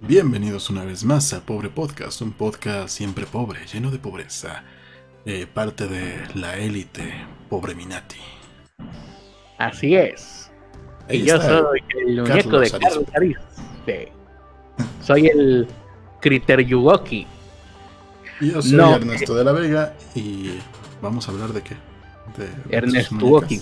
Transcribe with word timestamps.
Bienvenidos 0.00 0.70
una 0.70 0.84
vez 0.84 1.04
más 1.04 1.32
a 1.32 1.40
Pobre 1.40 1.70
Podcast, 1.70 2.22
un 2.22 2.30
podcast 2.30 2.88
siempre 2.88 3.26
pobre, 3.26 3.66
lleno 3.66 3.90
de 3.90 3.98
pobreza, 3.98 4.62
eh, 5.26 5.46
parte 5.52 5.88
de 5.88 6.22
la 6.34 6.56
élite 6.56 7.12
pobre 7.50 7.74
Minati. 7.74 8.16
Así 9.58 9.96
es. 9.96 10.52
Ahí 11.08 11.22
y 11.22 11.24
yo 11.24 11.42
soy 11.42 11.80
el 11.98 12.22
muñeco 12.22 12.60
de 12.60 12.70
Carlos 12.70 13.04
Arispe. 13.12 14.12
Soy 15.02 15.26
el 15.26 15.66
Critter 16.20 16.60
Yugoki. 16.60 17.26
Y 18.40 18.52
yo 18.52 18.62
soy 18.62 18.72
No. 18.74 18.94
Ernesto 18.94 19.34
de 19.34 19.44
la 19.44 19.52
Vega 19.52 19.96
y 20.14 20.60
vamos 21.02 21.28
a 21.28 21.32
hablar 21.32 21.52
de 21.52 21.62
qué? 21.62 21.76
De, 22.36 22.76
Ernesto. 22.76 23.16
Yugoki. 23.18 23.60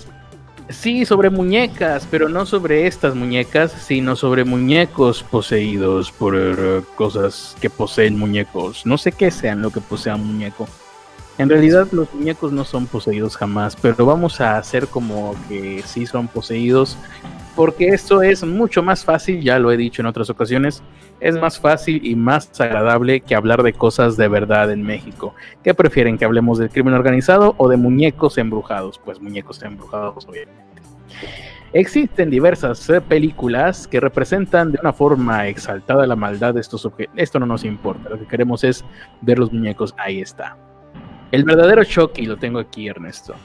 Sí, 0.69 1.05
sobre 1.05 1.29
muñecas, 1.29 2.05
pero 2.11 2.27
no 2.27 2.45
sobre 2.45 2.87
estas 2.87 3.15
muñecas, 3.15 3.71
sino 3.71 4.17
sobre 4.17 4.43
muñecos 4.43 5.23
poseídos 5.23 6.11
por 6.11 6.35
eh, 6.37 6.81
cosas 6.95 7.55
que 7.61 7.69
poseen 7.69 8.19
muñecos. 8.19 8.85
No 8.85 8.97
sé 8.97 9.13
qué 9.13 9.31
sean 9.31 9.61
lo 9.61 9.71
que 9.71 9.79
posea 9.79 10.15
un 10.15 10.27
muñeco. 10.27 10.67
En 11.37 11.49
realidad 11.49 11.87
los 11.91 12.13
muñecos 12.13 12.51
no 12.51 12.65
son 12.65 12.87
poseídos 12.87 13.37
jamás, 13.37 13.75
pero 13.75 14.05
vamos 14.05 14.41
a 14.41 14.57
hacer 14.57 14.87
como 14.87 15.35
que 15.47 15.83
sí 15.85 16.07
son 16.07 16.27
poseídos, 16.27 16.97
porque 17.55 17.89
esto 17.89 18.23
es 18.23 18.43
mucho 18.43 18.81
más 18.81 19.05
fácil, 19.05 19.41
ya 19.41 19.59
lo 19.59 19.71
he 19.71 19.77
dicho 19.77 20.01
en 20.01 20.07
otras 20.07 20.31
ocasiones, 20.31 20.81
es 21.19 21.39
más 21.39 21.59
fácil 21.59 22.03
y 22.03 22.15
más 22.15 22.59
agradable 22.59 23.21
que 23.21 23.35
hablar 23.35 23.61
de 23.61 23.73
cosas 23.73 24.17
de 24.17 24.27
verdad 24.27 24.71
en 24.71 24.81
México. 24.81 25.35
¿Qué 25.63 25.75
prefieren? 25.75 26.17
¿Que 26.17 26.25
hablemos 26.25 26.57
del 26.57 26.71
crimen 26.71 26.95
organizado 26.95 27.53
o 27.57 27.69
de 27.69 27.77
muñecos 27.77 28.39
embrujados? 28.39 28.99
Pues 29.03 29.21
muñecos 29.21 29.61
embrujados, 29.61 30.25
obviamente. 30.27 30.66
Existen 31.73 32.29
diversas 32.29 32.89
eh, 32.89 33.01
películas 33.01 33.87
que 33.87 33.99
representan 33.99 34.71
de 34.71 34.79
una 34.81 34.93
forma 34.93 35.47
exaltada 35.47 36.07
la 36.07 36.15
maldad 36.15 36.53
de 36.53 36.61
estos 36.61 36.85
objetos. 36.85 37.13
Esto 37.17 37.39
no 37.39 37.45
nos 37.45 37.63
importa, 37.63 38.09
lo 38.09 38.19
que 38.19 38.25
queremos 38.25 38.63
es 38.63 38.85
ver 39.21 39.39
los 39.39 39.51
muñecos. 39.51 39.93
Ahí 39.97 40.21
está. 40.21 40.57
El 41.31 41.43
verdadero 41.43 41.83
Chucky 41.83 42.25
lo 42.25 42.37
tengo 42.37 42.59
aquí, 42.59 42.87
Ernesto. 42.87 43.35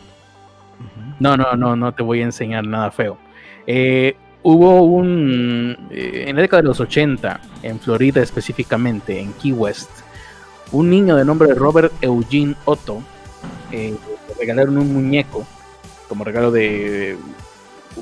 No, 1.18 1.36
no, 1.36 1.54
no, 1.56 1.76
no 1.76 1.92
te 1.92 2.02
voy 2.02 2.20
a 2.20 2.24
enseñar 2.24 2.64
nada 2.64 2.90
feo. 2.90 3.18
Eh, 3.66 4.16
hubo 4.42 4.82
un. 4.82 5.76
eh, 5.90 6.24
en 6.28 6.36
la 6.36 6.42
década 6.42 6.62
de 6.62 6.68
los 6.68 6.80
80, 6.80 7.40
en 7.62 7.78
Florida 7.80 8.22
específicamente, 8.22 9.20
en 9.20 9.32
Key 9.34 9.52
West, 9.52 9.90
un 10.72 10.90
niño 10.90 11.16
de 11.16 11.24
nombre 11.24 11.54
Robert 11.54 11.92
Eugene 12.00 12.54
Otto 12.64 13.02
eh, 13.70 13.94
le 14.28 14.34
regalaron 14.34 14.78
un 14.78 14.92
muñeco 14.92 15.46
como 16.08 16.24
regalo 16.24 16.50
de. 16.50 17.16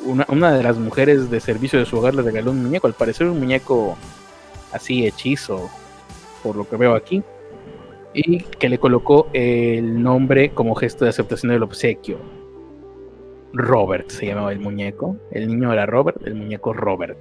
Una, 0.04 0.26
una 0.28 0.52
de 0.52 0.62
las 0.62 0.78
mujeres 0.78 1.30
de 1.30 1.40
servicio 1.40 1.78
de 1.78 1.86
su 1.86 1.98
hogar 1.98 2.14
le 2.14 2.22
regaló 2.22 2.50
un 2.50 2.62
muñeco, 2.62 2.86
al 2.86 2.94
parecer 2.94 3.26
un 3.26 3.38
muñeco 3.38 3.96
así 4.72 5.06
hechizo, 5.06 5.68
por 6.42 6.56
lo 6.56 6.68
que 6.68 6.76
veo 6.76 6.94
aquí, 6.94 7.22
y 8.12 8.40
que 8.40 8.68
le 8.68 8.78
colocó 8.78 9.28
el 9.32 10.02
nombre 10.02 10.50
como 10.50 10.74
gesto 10.74 11.04
de 11.04 11.10
aceptación 11.10 11.52
del 11.52 11.62
obsequio. 11.62 12.18
Robert 13.52 14.10
se 14.10 14.26
llamaba 14.26 14.52
el 14.52 14.60
muñeco. 14.60 15.16
El 15.30 15.48
niño 15.48 15.72
era 15.72 15.86
Robert, 15.86 16.24
el 16.26 16.34
muñeco 16.34 16.72
Robert. 16.72 17.18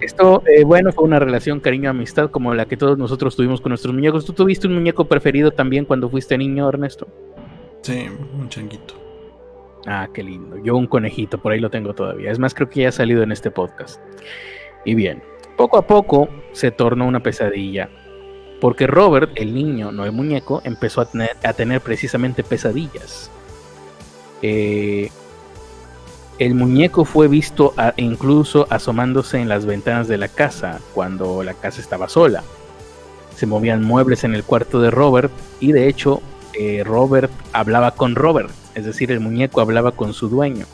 Esto, 0.00 0.42
eh, 0.46 0.64
bueno, 0.64 0.92
fue 0.92 1.04
una 1.04 1.18
relación 1.18 1.60
cariño-amistad 1.60 2.30
como 2.30 2.54
la 2.54 2.66
que 2.66 2.76
todos 2.76 2.96
nosotros 2.96 3.36
tuvimos 3.36 3.60
con 3.60 3.70
nuestros 3.70 3.92
muñecos. 3.92 4.24
¿Tú 4.24 4.32
tuviste 4.32 4.66
un 4.66 4.74
muñeco 4.74 5.04
preferido 5.06 5.50
también 5.50 5.84
cuando 5.84 6.08
fuiste 6.08 6.38
niño, 6.38 6.68
Ernesto? 6.68 7.06
Sí, 7.82 8.06
un 8.38 8.48
changuito. 8.48 8.94
Ah, 9.86 10.08
qué 10.12 10.22
lindo. 10.22 10.58
Yo 10.58 10.76
un 10.76 10.86
conejito, 10.86 11.38
por 11.38 11.52
ahí 11.52 11.60
lo 11.60 11.70
tengo 11.70 11.94
todavía. 11.94 12.30
Es 12.30 12.38
más, 12.38 12.54
creo 12.54 12.68
que 12.68 12.80
ya 12.80 12.88
ha 12.88 12.92
salido 12.92 13.22
en 13.22 13.32
este 13.32 13.50
podcast. 13.50 14.00
Y 14.84 14.94
bien, 14.94 15.22
poco 15.56 15.78
a 15.78 15.86
poco 15.86 16.28
se 16.52 16.70
tornó 16.70 17.06
una 17.06 17.20
pesadilla. 17.20 17.88
Porque 18.60 18.86
Robert, 18.86 19.32
el 19.36 19.54
niño, 19.54 19.90
no 19.90 20.04
el 20.04 20.12
muñeco, 20.12 20.60
empezó 20.64 21.00
a 21.00 21.52
tener, 21.54 21.80
precisamente 21.80 22.42
pesadillas. 22.42 23.30
Eh, 24.42 25.10
el 26.38 26.54
muñeco 26.54 27.04
fue 27.04 27.28
visto 27.28 27.74
incluso 27.96 28.66
asomándose 28.70 29.38
en 29.38 29.48
las 29.48 29.66
ventanas 29.66 30.08
de 30.08 30.16
la 30.16 30.28
casa 30.28 30.80
cuando 30.94 31.42
la 31.42 31.54
casa 31.54 31.80
estaba 31.80 32.08
sola. 32.08 32.42
Se 33.34 33.46
movían 33.46 33.82
muebles 33.82 34.24
en 34.24 34.34
el 34.34 34.44
cuarto 34.44 34.80
de 34.80 34.90
Robert 34.90 35.30
y 35.60 35.72
de 35.72 35.88
hecho 35.88 36.22
eh, 36.54 36.82
Robert 36.84 37.30
hablaba 37.52 37.92
con 37.92 38.14
Robert, 38.14 38.50
es 38.74 38.84
decir, 38.84 39.10
el 39.10 39.20
muñeco 39.20 39.60
hablaba 39.60 39.92
con 39.92 40.12
su 40.12 40.28
dueño. 40.28 40.66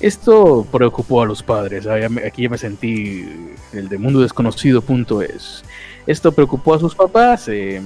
Esto 0.00 0.66
preocupó 0.70 1.22
a 1.22 1.26
los 1.26 1.42
padres, 1.42 1.86
aquí 1.86 2.42
ya 2.42 2.48
me 2.50 2.58
sentí 2.58 3.54
el 3.72 3.88
de 3.88 3.98
mundo 3.98 4.20
desconocido.es. 4.20 5.64
Esto 6.06 6.32
preocupó 6.32 6.74
a 6.74 6.78
sus 6.78 6.94
papás 6.94 7.48
eh, 7.48 7.80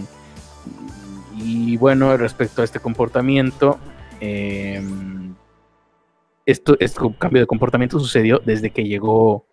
y 1.37 1.77
bueno, 1.77 2.16
respecto 2.16 2.62
a 2.62 2.65
este 2.65 2.81
comportamiento, 2.81 3.78
eh, 4.21 4.83
esto, 6.44 6.77
este 6.81 7.00
cambio 7.19 7.43
de 7.43 7.47
comportamiento 7.47 8.00
sucedió 8.00 8.41
desde 8.44 8.71
que 8.71 8.84
llegó 8.84 9.47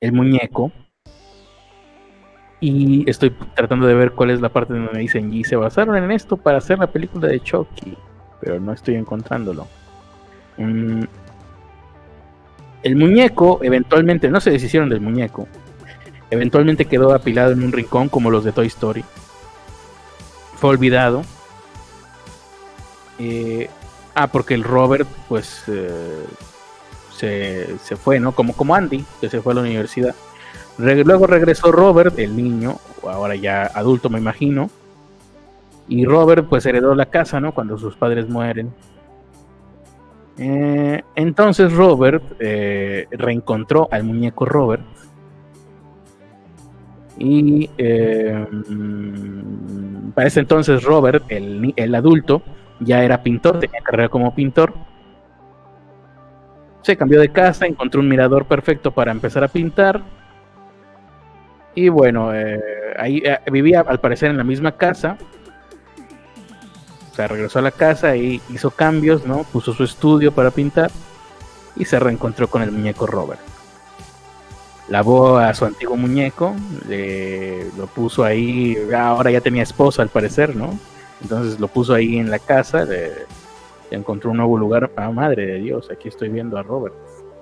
el 0.00 0.12
muñeco 0.12 0.72
y 2.60 3.08
estoy 3.08 3.30
tratando 3.54 3.86
de 3.86 3.94
ver 3.94 4.12
cuál 4.12 4.30
es 4.30 4.40
la 4.40 4.50
parte 4.50 4.74
donde 4.74 5.00
dicen 5.00 5.32
y 5.32 5.44
se 5.44 5.56
basaron 5.56 5.96
en 5.96 6.10
esto 6.10 6.36
para 6.36 6.58
hacer 6.58 6.78
la 6.78 6.86
película 6.86 7.28
de 7.28 7.40
Chucky, 7.40 7.96
pero 8.40 8.60
no 8.60 8.72
estoy 8.72 8.96
encontrándolo. 8.96 9.66
Mm, 10.58 11.02
el 12.82 12.96
muñeco 12.96 13.60
eventualmente, 13.62 14.28
no 14.28 14.40
se 14.40 14.50
deshicieron 14.50 14.90
del 14.90 15.00
muñeco, 15.00 15.48
eventualmente 16.30 16.84
quedó 16.84 17.14
apilado 17.14 17.52
en 17.52 17.62
un 17.62 17.72
rincón 17.72 18.10
como 18.10 18.30
los 18.30 18.44
de 18.44 18.52
Toy 18.52 18.66
Story. 18.66 19.04
Fue 20.56 20.70
olvidado. 20.70 21.22
Eh, 23.18 23.70
ah, 24.14 24.26
porque 24.26 24.54
el 24.54 24.64
Robert, 24.64 25.08
pues, 25.28 25.64
eh, 25.68 26.24
se, 27.14 27.78
se 27.78 27.96
fue, 27.96 28.20
¿no? 28.20 28.32
Como, 28.32 28.54
como 28.54 28.74
Andy, 28.74 29.04
que 29.20 29.30
se 29.30 29.40
fue 29.40 29.52
a 29.52 29.56
la 29.56 29.62
universidad. 29.62 30.14
Luego 30.80 31.26
regresó 31.26 31.70
Robert, 31.72 32.18
el 32.18 32.36
niño, 32.36 32.76
ahora 33.06 33.36
ya 33.36 33.66
adulto 33.74 34.08
me 34.08 34.18
imagino. 34.18 34.70
Y 35.88 36.04
Robert 36.04 36.46
pues 36.48 36.64
heredó 36.66 36.94
la 36.94 37.06
casa, 37.06 37.40
¿no? 37.40 37.52
Cuando 37.52 37.76
sus 37.76 37.96
padres 37.96 38.28
mueren. 38.28 38.72
Eh, 40.38 41.02
entonces 41.16 41.72
Robert 41.72 42.22
eh, 42.38 43.06
reencontró 43.10 43.88
al 43.90 44.04
muñeco 44.04 44.46
Robert. 44.46 44.82
Y 47.18 47.68
eh, 47.76 48.46
para 50.14 50.28
ese 50.28 50.40
entonces 50.40 50.82
Robert, 50.82 51.24
el, 51.28 51.74
el 51.76 51.94
adulto, 51.94 52.42
ya 52.78 53.04
era 53.04 53.22
pintor, 53.22 53.58
tenía 53.58 53.80
carrera 53.82 54.08
como 54.08 54.34
pintor. 54.34 54.72
Se 56.82 56.96
cambió 56.96 57.20
de 57.20 57.28
casa, 57.28 57.66
encontró 57.66 58.00
un 58.00 58.08
mirador 58.08 58.46
perfecto 58.46 58.90
para 58.92 59.12
empezar 59.12 59.44
a 59.44 59.48
pintar. 59.48 60.00
Y 61.74 61.88
bueno, 61.88 62.34
eh, 62.34 62.60
ahí 62.98 63.22
eh, 63.24 63.38
vivía 63.50 63.80
al 63.80 64.00
parecer 64.00 64.30
en 64.30 64.36
la 64.36 64.44
misma 64.44 64.72
casa. 64.72 65.16
O 67.10 67.14
sea, 67.14 67.28
regresó 67.28 67.58
a 67.58 67.62
la 67.62 67.70
casa 67.70 68.16
y 68.16 68.40
hizo 68.50 68.70
cambios, 68.70 69.26
¿no? 69.26 69.44
Puso 69.44 69.72
su 69.72 69.84
estudio 69.84 70.32
para 70.32 70.50
pintar 70.50 70.90
y 71.76 71.84
se 71.84 71.98
reencontró 71.98 72.48
con 72.48 72.62
el 72.62 72.72
muñeco 72.72 73.06
Robert. 73.06 73.40
Lavó 74.88 75.38
a 75.38 75.54
su 75.54 75.64
antiguo 75.64 75.96
muñeco, 75.96 76.54
lo 77.78 77.86
puso 77.86 78.24
ahí, 78.24 78.76
ahora 78.92 79.30
ya 79.30 79.40
tenía 79.40 79.62
esposa 79.62 80.02
al 80.02 80.08
parecer, 80.08 80.56
¿no? 80.56 80.76
Entonces 81.22 81.60
lo 81.60 81.68
puso 81.68 81.94
ahí 81.94 82.18
en 82.18 82.28
la 82.28 82.40
casa, 82.40 82.88
encontró 83.92 84.32
un 84.32 84.38
nuevo 84.38 84.58
lugar. 84.58 84.90
Ah, 84.96 85.10
madre 85.12 85.46
de 85.46 85.58
Dios, 85.60 85.88
aquí 85.92 86.08
estoy 86.08 86.28
viendo 86.28 86.58
a 86.58 86.64
Robert. 86.64 86.94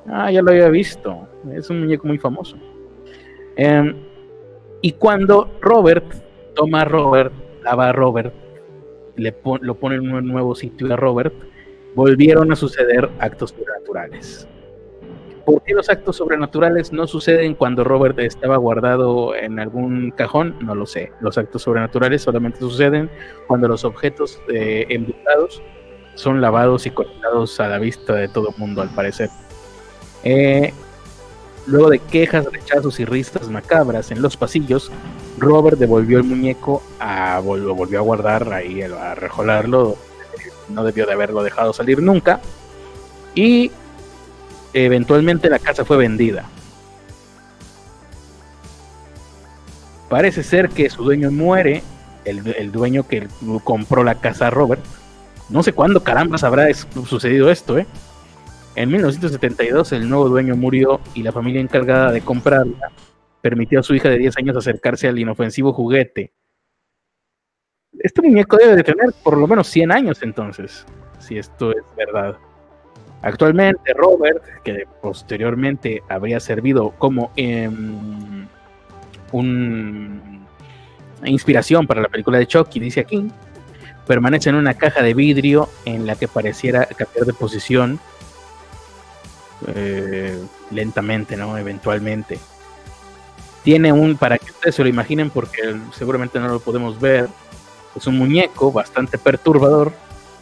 Ah, 0.07 0.31
ya 0.31 0.43
lo 0.43 0.51
había 0.51 0.69
visto, 0.69 1.27
es 1.51 1.71
un 1.71 1.81
muñeco 1.81 2.07
muy 2.07 2.19
famoso. 2.19 2.57
Em, 3.57 3.95
y 4.81 4.93
cuando 4.93 5.51
Robert 5.61 6.05
toma 6.55 6.83
a 6.83 6.85
Robert, 6.85 7.33
lava 7.63 7.89
a 7.89 7.93
Robert, 7.93 8.33
le 9.17 9.33
pon- 9.33 9.61
lo 9.63 9.75
pone 9.75 9.97
en 9.97 10.13
un 10.13 10.27
nuevo 10.27 10.55
sitio 10.55 10.93
a 10.93 10.97
Robert, 10.97 11.35
volvieron 11.95 12.53
a 12.53 12.57
suceder 12.57 13.09
actos 13.19 13.51
sobrenaturales. 13.51 14.47
¿Por 15.45 15.63
qué 15.63 15.73
los 15.73 15.89
actos 15.89 16.17
sobrenaturales 16.17 16.93
no 16.93 17.07
suceden 17.07 17.55
cuando 17.55 17.83
Robert 17.83 18.19
estaba 18.19 18.59
guardado 18.59 19.35
en 19.35 19.59
algún 19.59 20.11
cajón? 20.11 20.55
No 20.61 20.75
lo 20.75 20.85
sé. 20.85 21.11
Los 21.21 21.39
actos 21.39 21.63
sobrenaturales 21.63 22.21
solamente 22.23 22.59
suceden 22.59 23.09
cuando 23.47 23.67
los 23.67 23.83
objetos 23.87 24.43
eh, 24.53 24.85
embrujados 24.91 25.63
son 26.17 26.43
lavados 26.43 26.85
y 26.87 26.91
colocados 26.91 27.59
a 27.61 27.69
la 27.69 27.79
vista 27.79 28.15
de 28.15 28.29
todo 28.29 28.51
el 28.51 28.57
mundo, 28.59 28.83
al 28.83 28.91
parecer. 28.91 29.31
Eh, 30.23 30.75
Luego 31.69 31.91
de 31.91 31.99
quejas, 31.99 32.47
rechazos 32.47 32.99
y 32.99 33.05
risas 33.05 33.51
macabras 33.51 34.11
en 34.11 34.23
los 34.23 34.39
pasillos, 34.39 34.91
Robert 35.37 35.79
devolvió 35.79 36.17
el 36.17 36.25
muñeco 36.25 36.83
a 36.99 37.43
lo 37.45 37.75
volvió 37.75 37.99
a 37.99 38.03
guardar 38.03 38.51
ahí 38.55 38.81
a 38.81 39.15
rejolarlo. 39.15 39.97
No 40.71 40.83
debió 40.83 41.05
de 41.05 41.13
haberlo 41.13 41.43
dejado 41.43 41.75
salir 41.75 42.03
nunca. 42.03 42.41
Y 43.35 43.71
eventualmente 44.73 45.51
la 45.51 45.59
casa 45.59 45.85
fue 45.85 45.99
vendida. 45.99 46.47
Parece 50.09 50.43
ser 50.43 50.71
que 50.71 50.89
su 50.89 51.05
dueño 51.05 51.31
muere, 51.31 51.83
el, 52.25 52.73
dueño 52.73 53.07
que 53.07 53.29
compró 53.63 54.05
la 54.05 54.15
casa 54.15 54.47
a 54.47 54.51
Robert. 54.51 54.83
No 55.51 55.63
sé 55.63 55.75
cuándo 55.75 56.03
carambas 56.03 56.45
habrá 56.45 56.67
sucedido 56.75 57.51
esto, 57.51 57.77
¿eh? 57.77 57.87
En 58.79 58.91
1972 58.91 59.91
el 59.91 60.09
nuevo 60.09 60.29
dueño 60.29 60.55
murió 60.55 61.01
y 61.13 61.25
la 61.25 61.33
familia 61.33 61.61
encargada 61.61 62.13
de 62.13 62.21
comprarla 62.21 62.93
permitió 63.41 63.81
a 63.81 63.83
su 63.83 63.93
hija 63.93 64.09
de 64.09 64.19
10 64.19 64.39
años 64.39 64.57
acercarse 64.57 65.09
al 65.09 65.19
inofensivo 65.19 65.73
juguete. 65.73 66.33
Este 67.99 68.23
muñeco 68.23 68.57
debe 68.57 68.77
de 68.77 68.85
tener 68.85 69.09
por 69.25 69.37
lo 69.37 69.49
menos 69.49 69.67
100 69.67 69.91
años 69.91 70.23
entonces, 70.23 70.87
si 71.19 71.39
esto 71.39 71.73
es 71.73 71.83
verdad. 71.97 72.37
Actualmente 73.23 73.95
Robert, 73.95 74.45
que 74.63 74.85
posteriormente 75.03 76.01
habría 76.09 76.39
servido 76.39 76.91
como 76.99 77.33
em, 77.35 78.47
una 79.33 80.21
inspiración 81.25 81.85
para 81.85 82.01
la 82.01 82.09
película 82.09 82.39
de 82.39 82.47
Chucky, 82.47 82.79
dice 82.79 83.01
aquí, 83.01 83.29
permanece 84.07 84.51
en 84.51 84.55
una 84.55 84.75
caja 84.75 85.03
de 85.03 85.15
vidrio 85.15 85.69
en 85.85 86.07
la 86.07 86.15
que 86.15 86.29
pareciera 86.29 86.87
cambiar 86.87 87.27
de 87.27 87.33
posición 87.33 87.99
eh, 89.67 90.39
lentamente, 90.71 91.37
¿no? 91.37 91.57
Eventualmente. 91.59 92.39
Tiene 93.63 93.93
un, 93.93 94.17
para 94.17 94.39
que 94.39 94.51
ustedes 94.51 94.77
se 94.77 94.83
lo 94.83 94.89
imaginen, 94.89 95.31
porque 95.31 95.77
seguramente 95.93 96.39
no 96.39 96.49
lo 96.49 96.61
podemos 96.61 96.99
ver, 97.01 97.29
es 97.95 98.07
un 98.07 98.17
muñeco 98.17 98.73
bastante 98.73 99.19
perturbador, 99.19 99.93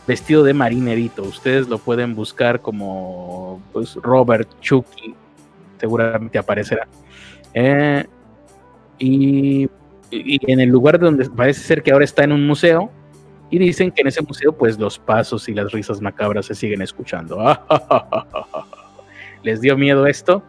vestido 0.06 0.44
de 0.44 0.54
marinerito. 0.54 1.22
Ustedes 1.22 1.68
lo 1.68 1.78
pueden 1.78 2.14
buscar 2.14 2.60
como 2.60 3.60
pues, 3.72 3.94
Robert 3.96 4.48
Chucky, 4.60 5.14
seguramente 5.80 6.38
aparecerá. 6.38 6.86
Eh, 7.54 8.04
y, 8.98 9.68
en 10.10 10.60
el 10.60 10.68
lugar 10.68 10.98
donde 10.98 11.28
parece 11.28 11.60
ser 11.60 11.82
que 11.82 11.90
ahora 11.90 12.04
está 12.04 12.24
en 12.24 12.32
un 12.32 12.46
museo, 12.46 12.90
y 13.50 13.58
dicen 13.58 13.90
que 13.90 14.02
en 14.02 14.08
ese 14.08 14.22
museo, 14.22 14.52
pues 14.52 14.78
los 14.78 14.98
pasos 14.98 15.48
y 15.48 15.54
las 15.54 15.72
risas 15.72 16.00
macabras 16.00 16.46
se 16.46 16.54
siguen 16.54 16.82
escuchando. 16.82 17.38
¿Les 19.46 19.60
dio 19.60 19.76
miedo 19.76 20.08
esto? 20.08 20.42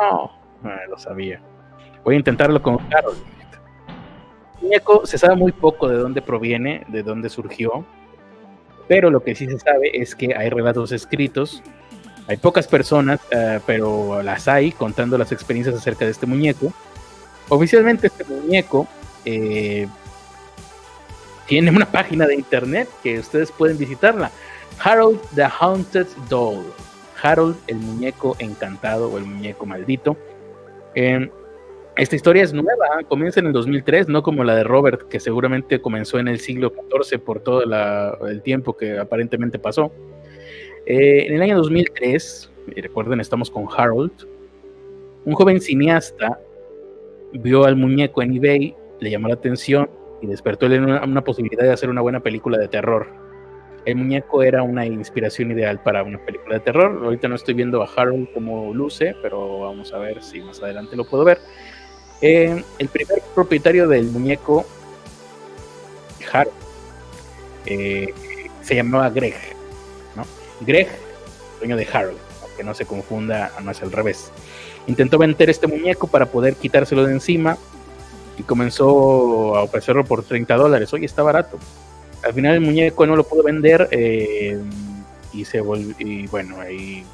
No, 0.00 0.30
no 0.62 0.70
lo 0.88 0.96
sabía. 0.96 1.42
Voy 2.04 2.14
a 2.14 2.18
intentarlo 2.18 2.62
con 2.62 2.78
Carol. 2.88 3.16
muñeco 4.60 5.04
se 5.04 5.18
sabe 5.18 5.34
muy 5.34 5.50
poco 5.50 5.88
de 5.88 5.96
dónde 5.96 6.22
proviene, 6.22 6.84
de 6.86 7.02
dónde 7.02 7.28
surgió, 7.28 7.84
pero 8.86 9.10
lo 9.10 9.24
que 9.24 9.34
sí 9.34 9.48
se 9.48 9.58
sabe 9.58 9.90
es 9.92 10.14
que 10.14 10.36
hay 10.36 10.50
relatos 10.50 10.92
escritos. 10.92 11.64
Hay 12.28 12.36
pocas 12.36 12.68
personas, 12.68 13.18
eh, 13.32 13.58
pero 13.66 14.22
las 14.22 14.46
hay 14.46 14.70
contando 14.70 15.18
las 15.18 15.32
experiencias 15.32 15.74
acerca 15.74 16.04
de 16.04 16.12
este 16.12 16.26
muñeco. 16.26 16.72
Oficialmente 17.48 18.06
este 18.06 18.22
muñeco 18.22 18.86
eh, 19.24 19.88
tiene 21.48 21.72
una 21.72 21.90
página 21.90 22.24
de 22.24 22.36
internet 22.36 22.88
que 23.02 23.18
ustedes 23.18 23.50
pueden 23.50 23.78
visitarla. 23.78 24.30
Harold 24.78 25.20
the 25.34 25.42
Haunted 25.42 26.06
Doll. 26.28 26.72
Harold, 27.22 27.56
el 27.68 27.76
muñeco 27.76 28.36
encantado 28.38 29.10
o 29.10 29.18
el 29.18 29.24
muñeco 29.24 29.64
maldito. 29.64 30.16
Em, 30.94 31.30
esta 31.96 32.16
historia 32.16 32.42
es 32.42 32.52
nueva, 32.52 33.02
comienza 33.08 33.40
en 33.40 33.46
el 33.46 33.52
2003, 33.52 34.08
no 34.08 34.22
como 34.22 34.44
la 34.44 34.56
de 34.56 34.64
Robert, 34.64 35.08
que 35.08 35.20
seguramente 35.20 35.80
comenzó 35.80 36.18
en 36.18 36.28
el 36.28 36.40
siglo 36.40 36.72
XIV 36.90 37.20
por 37.20 37.40
todo 37.40 37.62
el 38.26 38.42
tiempo 38.42 38.76
que 38.76 38.98
aparentemente 38.98 39.58
pasó. 39.58 39.92
Eh, 40.86 41.26
en 41.26 41.34
el 41.34 41.42
año 41.42 41.56
2003, 41.56 42.50
recuerden, 42.76 43.20
estamos 43.20 43.50
con 43.50 43.66
Harold, 43.76 44.12
un 45.24 45.34
joven 45.34 45.60
cineasta 45.60 46.40
vio 47.32 47.64
al 47.64 47.76
muñeco 47.76 48.22
en 48.22 48.34
eBay, 48.36 48.74
le 49.00 49.10
llamó 49.10 49.28
la 49.28 49.34
atención 49.34 49.88
y 50.20 50.26
despertó 50.26 50.66
una, 50.66 51.04
una 51.04 51.22
posibilidad 51.22 51.62
de 51.62 51.72
hacer 51.72 51.90
una 51.90 52.00
buena 52.00 52.20
película 52.20 52.58
de 52.58 52.68
terror 52.68 53.21
el 53.84 53.96
muñeco 53.96 54.42
era 54.42 54.62
una 54.62 54.86
inspiración 54.86 55.50
ideal 55.50 55.80
para 55.82 56.02
una 56.02 56.18
película 56.18 56.54
de 56.54 56.60
terror. 56.60 57.00
Ahorita 57.04 57.28
no 57.28 57.34
estoy 57.34 57.54
viendo 57.54 57.82
a 57.82 57.90
Harold 57.94 58.32
como 58.32 58.72
luce, 58.72 59.16
pero 59.20 59.60
vamos 59.60 59.92
a 59.92 59.98
ver 59.98 60.22
si 60.22 60.40
más 60.40 60.62
adelante 60.62 60.96
lo 60.96 61.04
puedo 61.04 61.24
ver. 61.24 61.40
Eh, 62.20 62.62
el 62.78 62.88
primer 62.88 63.20
propietario 63.34 63.88
del 63.88 64.06
muñeco, 64.06 64.64
Harold, 66.32 66.54
eh, 67.66 68.12
se 68.62 68.76
llamaba 68.76 69.10
Greg. 69.10 69.34
¿no? 70.14 70.24
Greg, 70.60 70.88
dueño 71.58 71.76
de 71.76 71.88
Harold, 71.92 72.18
que 72.56 72.62
no 72.62 72.74
se 72.74 72.86
confunda, 72.86 73.50
no 73.62 73.72
es 73.72 73.82
al 73.82 73.90
revés. 73.90 74.30
Intentó 74.86 75.18
vender 75.18 75.50
este 75.50 75.66
muñeco 75.66 76.06
para 76.06 76.26
poder 76.26 76.54
quitárselo 76.54 77.04
de 77.04 77.12
encima 77.12 77.58
y 78.38 78.44
comenzó 78.44 79.56
a 79.56 79.62
ofrecerlo 79.62 80.04
por 80.04 80.22
30 80.22 80.54
dólares. 80.54 80.92
Oye, 80.92 81.06
está 81.06 81.24
barato 81.24 81.58
al 82.22 82.34
final 82.34 82.54
el 82.54 82.60
muñeco 82.60 83.06
no 83.06 83.16
lo 83.16 83.24
pudo 83.24 83.42
vender 83.42 83.88
eh, 83.90 84.60
y 85.32 85.44
se 85.44 85.60
volvió, 85.60 85.94
y 85.98 86.26
bueno, 86.28 86.60
ahí 86.60 87.04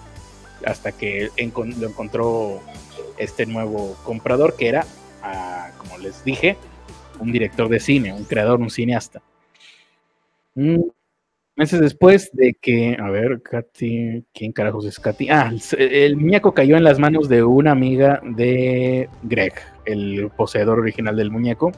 hasta 0.65 0.93
que 0.93 1.31
lo 1.37 1.87
encontró 1.87 2.61
este 3.17 3.47
nuevo 3.47 3.97
comprador 4.05 4.57
que 4.57 4.69
era, 4.69 4.87
ah, 5.23 5.71
como 5.79 5.99
les 5.99 6.25
dije, 6.25 6.57
un 7.21 7.33
director 7.33 7.69
de 7.69 7.81
cine, 7.81 8.13
un 8.13 8.25
creador, 8.25 8.61
un 8.61 8.71
cineasta. 8.71 9.23
Mm, 10.55 10.83
meses 11.57 11.81
después 11.81 12.31
de 12.33 12.55
que, 12.55 12.97
a 12.99 13.11
ver, 13.11 13.41
Katy, 13.43 14.25
¿quién 14.33 14.53
carajos 14.53 14.87
es 14.87 14.99
Katy? 14.99 15.29
Ah, 15.31 15.53
el 15.77 16.17
muñeco 16.17 16.53
cayó 16.53 16.77
en 16.77 16.85
las 16.85 16.99
manos 16.99 17.29
de 17.29 17.43
una 17.43 17.73
amiga 17.73 18.21
de 18.25 19.09
Greg, 19.23 19.55
el 19.85 20.31
poseedor 20.37 20.79
original 20.79 21.17
del 21.17 21.31
muñeco. 21.31 21.73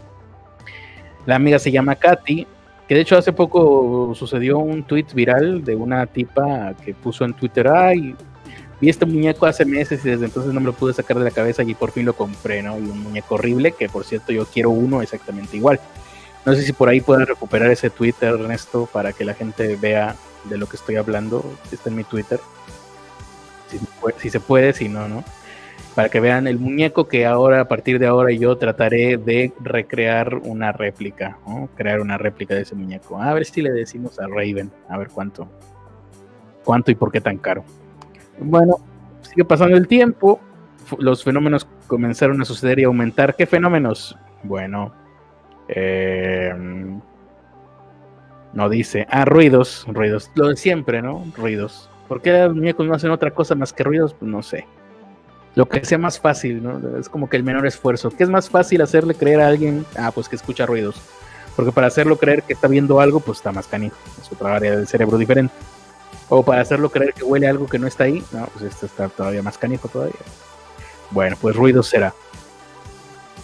La 1.27 1.37
amiga 1.37 1.59
se 1.59 1.71
llama 1.71 1.97
Katy, 1.97 2.47
que 2.91 2.97
de 2.97 3.03
hecho 3.03 3.17
hace 3.17 3.33
poco 3.33 4.13
sucedió 4.17 4.59
un 4.59 4.83
tweet 4.83 5.07
viral 5.15 5.63
de 5.63 5.77
una 5.77 6.05
tipa 6.07 6.75
que 6.85 6.93
puso 6.93 7.25
en 7.25 7.35
Twitter, 7.35 7.69
ay, 7.69 8.17
vi 8.81 8.89
este 8.89 9.07
muñeco 9.07 9.47
hace 9.47 9.65
meses 9.65 10.05
y 10.05 10.09
desde 10.11 10.25
entonces 10.25 10.53
no 10.53 10.59
me 10.59 10.67
lo 10.67 10.73
pude 10.73 10.93
sacar 10.93 11.17
de 11.17 11.23
la 11.23 11.31
cabeza 11.31 11.63
y 11.63 11.73
por 11.77 11.93
fin 11.93 12.05
lo 12.05 12.15
compré, 12.15 12.65
¿no? 12.65 12.77
Y 12.81 12.83
un 12.83 13.01
muñeco 13.01 13.37
horrible, 13.37 13.71
que 13.79 13.89
por 13.89 14.05
cierto 14.05 14.33
yo 14.33 14.45
quiero 14.45 14.71
uno 14.71 15.03
exactamente 15.03 15.57
igual. 15.57 15.79
No 16.45 16.53
sé 16.53 16.63
si 16.63 16.73
por 16.73 16.89
ahí 16.89 17.01
pueden 17.01 17.29
recuperar 17.29 17.71
ese 17.71 17.91
Twitter, 17.91 18.35
Ernesto, 18.35 18.89
para 18.93 19.13
que 19.13 19.25
la 19.25 19.35
gente 19.35 19.77
vea 19.77 20.17
de 20.47 20.59
lo 20.59 20.69
que 20.69 20.75
estoy 20.75 20.97
hablando. 20.97 21.45
Está 21.71 21.91
en 21.91 21.95
mi 21.95 22.03
Twitter. 22.03 22.41
Si, 23.69 23.79
si 24.19 24.31
se 24.31 24.41
puede, 24.41 24.73
si 24.73 24.89
no, 24.89 25.07
¿no? 25.07 25.23
Para 25.95 26.09
que 26.09 26.21
vean 26.21 26.47
el 26.47 26.59
muñeco 26.59 27.09
que 27.09 27.27
ahora, 27.27 27.61
a 27.61 27.69
partir 27.69 27.99
de 27.99 28.07
ahora, 28.07 28.31
yo 28.33 28.57
trataré 28.57 29.17
de 29.17 29.53
recrear 29.61 30.37
una 30.37 30.73
réplica, 30.73 31.39
crear 31.75 32.01
una 32.01 32.17
réplica 32.17 32.55
de 32.55 32.63
ese 32.63 32.75
muñeco. 32.75 33.20
A 33.20 33.35
ver 33.35 33.44
si 33.44 33.61
le 33.61 33.70
decimos 33.70 34.19
a 34.20 34.27
Raven, 34.27 34.70
a 34.89 34.99
ver 34.99 35.09
cuánto, 35.09 35.49
cuánto 36.65 36.91
y 36.91 36.94
por 36.94 37.11
qué 37.11 37.20
tan 37.20 37.39
caro. 37.39 37.65
Bueno, 38.39 38.77
sigue 39.23 39.44
pasando 39.44 39.77
el 39.77 39.89
tiempo, 39.89 40.41
los 40.99 41.25
fenómenos 41.25 41.67
comenzaron 41.87 42.41
a 42.41 42.44
suceder 42.44 42.79
y 42.79 42.85
aumentar. 42.85 43.35
¿Qué 43.35 43.47
fenómenos? 43.47 44.17
Bueno, 44.44 44.93
eh, 45.69 46.55
no 48.53 48.69
dice. 48.69 49.06
Ah, 49.11 49.25
ruidos, 49.25 49.87
ruidos. 49.89 50.31
Lo 50.37 50.49
de 50.49 50.56
siempre, 50.56 51.03
¿no? 51.03 51.25
Ruidos. 51.37 51.91
¿Por 52.06 52.23
qué 52.23 52.32
los 52.32 52.55
muñecos 52.55 52.87
no 52.87 52.94
hacen 52.94 53.11
otra 53.11 53.32
cosa 53.32 53.55
más 53.55 53.73
que 53.73 53.85
ruidos? 53.85 54.15
Pues 54.15 54.31
no 54.31 54.43
sé 54.43 54.67
lo 55.55 55.69
que 55.69 55.85
sea 55.85 55.99
más 55.99 56.21
fácil, 56.21 56.63
¿no? 56.63 56.99
Es 56.99 57.09
como 57.09 57.29
que 57.29 57.37
el 57.37 57.43
menor 57.43 57.67
esfuerzo. 57.67 58.11
¿Qué 58.11 58.23
es 58.23 58.31
más 58.31 58.49
fácil 58.49 58.81
hacerle 58.83 59.15
creer 59.15 59.41
a 59.41 59.49
alguien? 59.49 59.85
Ah, 59.97 60.13
pues 60.13 60.29
que 60.29 60.37
escucha 60.37 60.67
ruidos. 60.67 61.01
Porque 61.57 61.73
para 61.73 61.89
hacerlo 61.89 62.17
creer 62.17 62.43
que 62.45 62.53
está 62.53 62.69
viendo 62.69 63.01
algo, 63.01 63.21
pues 63.21 63.39
está 63.39 63.53
más 63.53 63.67
canijo. 63.67 63.97
Es 64.21 64.31
otra 64.33 64.55
área 64.55 64.77
del 64.77 64.87
cerebro 64.87 65.19
diferente. 65.19 65.53
O 66.29 66.45
para 66.45 66.63
hacerlo 66.63 66.91
creer 66.91 67.13
que 67.13 67.25
huele 67.25 67.49
algo 67.49 67.67
que 67.67 67.79
no 67.79 67.89
está 67.89 68.05
ahí, 68.05 68.23
no, 68.33 68.47
pues 68.47 68.65
esto 68.65 68.87
está 68.87 69.09
todavía 69.09 69.43
más 69.43 69.59
canijo 69.59 69.89
todavía. 69.89 70.15
Bueno, 71.11 71.37
pues 71.41 71.57
ruidos 71.57 71.89
será. 71.89 72.15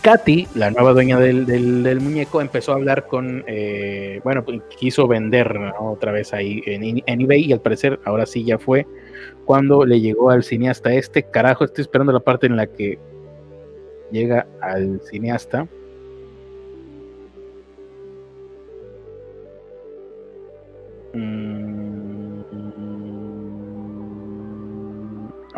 Katy, 0.02 0.46
la 0.54 0.70
nueva 0.70 0.92
dueña 0.92 1.18
del, 1.18 2.00
muñeco, 2.00 2.40
empezó 2.40 2.70
a 2.70 2.76
hablar 2.76 3.08
con, 3.08 3.42
eh, 3.48 4.20
bueno, 4.22 4.44
pues, 4.44 4.60
quiso 4.78 5.08
vender 5.08 5.72
otra 5.80 6.12
vez 6.12 6.32
ahí 6.32 6.62
en, 6.64 7.02
en, 7.04 7.20
eBay 7.20 7.46
y 7.46 7.52
al 7.52 7.60
parecer 7.60 7.98
ahora 8.04 8.24
sí 8.24 8.44
ya 8.44 8.56
fue 8.56 8.86
cuando 9.46 9.86
le 9.86 10.00
llegó 10.00 10.30
al 10.30 10.42
cineasta 10.42 10.92
este. 10.92 11.22
Carajo, 11.22 11.64
estoy 11.64 11.82
esperando 11.82 12.12
la 12.12 12.20
parte 12.20 12.46
en 12.46 12.56
la 12.56 12.66
que 12.66 12.98
llega 14.10 14.46
al 14.60 15.00
cineasta. 15.00 15.66
Mm. 21.14 22.40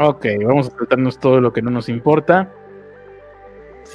Ok, 0.00 0.26
vamos 0.46 0.68
a 0.68 0.76
saltarnos 0.76 1.18
todo 1.18 1.40
lo 1.40 1.52
que 1.52 1.62
no 1.62 1.70
nos 1.70 1.88
importa. 1.88 2.52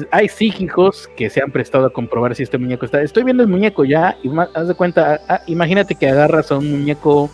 Hay 0.09 0.27
psíquicos 0.27 1.07
que 1.15 1.29
se 1.29 1.41
han 1.41 1.51
prestado 1.51 1.85
a 1.85 1.93
comprobar 1.93 2.35
si 2.35 2.43
este 2.43 2.57
muñeco 2.57 2.85
está. 2.85 3.01
Estoy 3.01 3.23
viendo 3.23 3.43
el 3.43 3.49
muñeco 3.49 3.85
ya 3.85 4.17
y 4.23 4.29
haz 4.55 4.67
de 4.67 4.73
cuenta, 4.73 5.21
ah, 5.29 5.41
imagínate 5.45 5.95
que 5.95 6.09
agarras 6.09 6.51
a 6.51 6.57
un 6.57 6.71
muñeco 6.71 7.29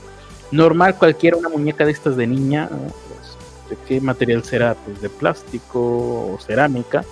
normal 0.52 0.98
cualquiera, 0.98 1.38
una 1.38 1.50
muñeca 1.50 1.86
de 1.86 1.92
estas 1.92 2.16
de 2.18 2.28
niña, 2.28 2.70
¿de 3.70 3.78
qué 3.88 4.02
material 4.02 4.44
será? 4.44 4.76
Pues 4.76 5.02
de 5.02 5.10
plástico 5.10 5.80
o 6.34 6.40
cerámica. 6.40 7.04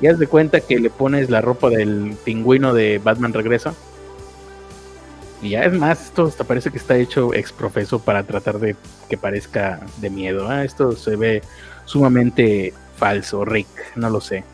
Y 0.00 0.06
haz 0.06 0.18
de 0.18 0.26
cuenta 0.26 0.60
que 0.60 0.78
le 0.78 0.90
pones 0.90 1.28
la 1.28 1.40
ropa 1.40 1.70
del 1.70 2.16
pingüino 2.24 2.72
de 2.72 3.00
Batman 3.02 3.32
Regresa. 3.32 3.74
Y 5.42 5.50
ya 5.50 5.64
es 5.64 5.72
más, 5.72 6.06
esto 6.06 6.26
hasta 6.26 6.44
parece 6.44 6.70
que 6.70 6.78
está 6.78 6.96
hecho 6.96 7.32
ex 7.34 7.52
profeso 7.52 7.98
para 8.00 8.24
tratar 8.24 8.58
de 8.58 8.76
que 9.08 9.16
parezca 9.16 9.80
de 9.98 10.10
miedo. 10.10 10.52
¿eh? 10.52 10.64
Esto 10.64 10.92
se 10.92 11.16
ve 11.16 11.42
sumamente 11.84 12.72
falso, 12.96 13.44
Rick, 13.44 13.68
no 13.96 14.10
lo 14.10 14.20
sé. 14.20 14.44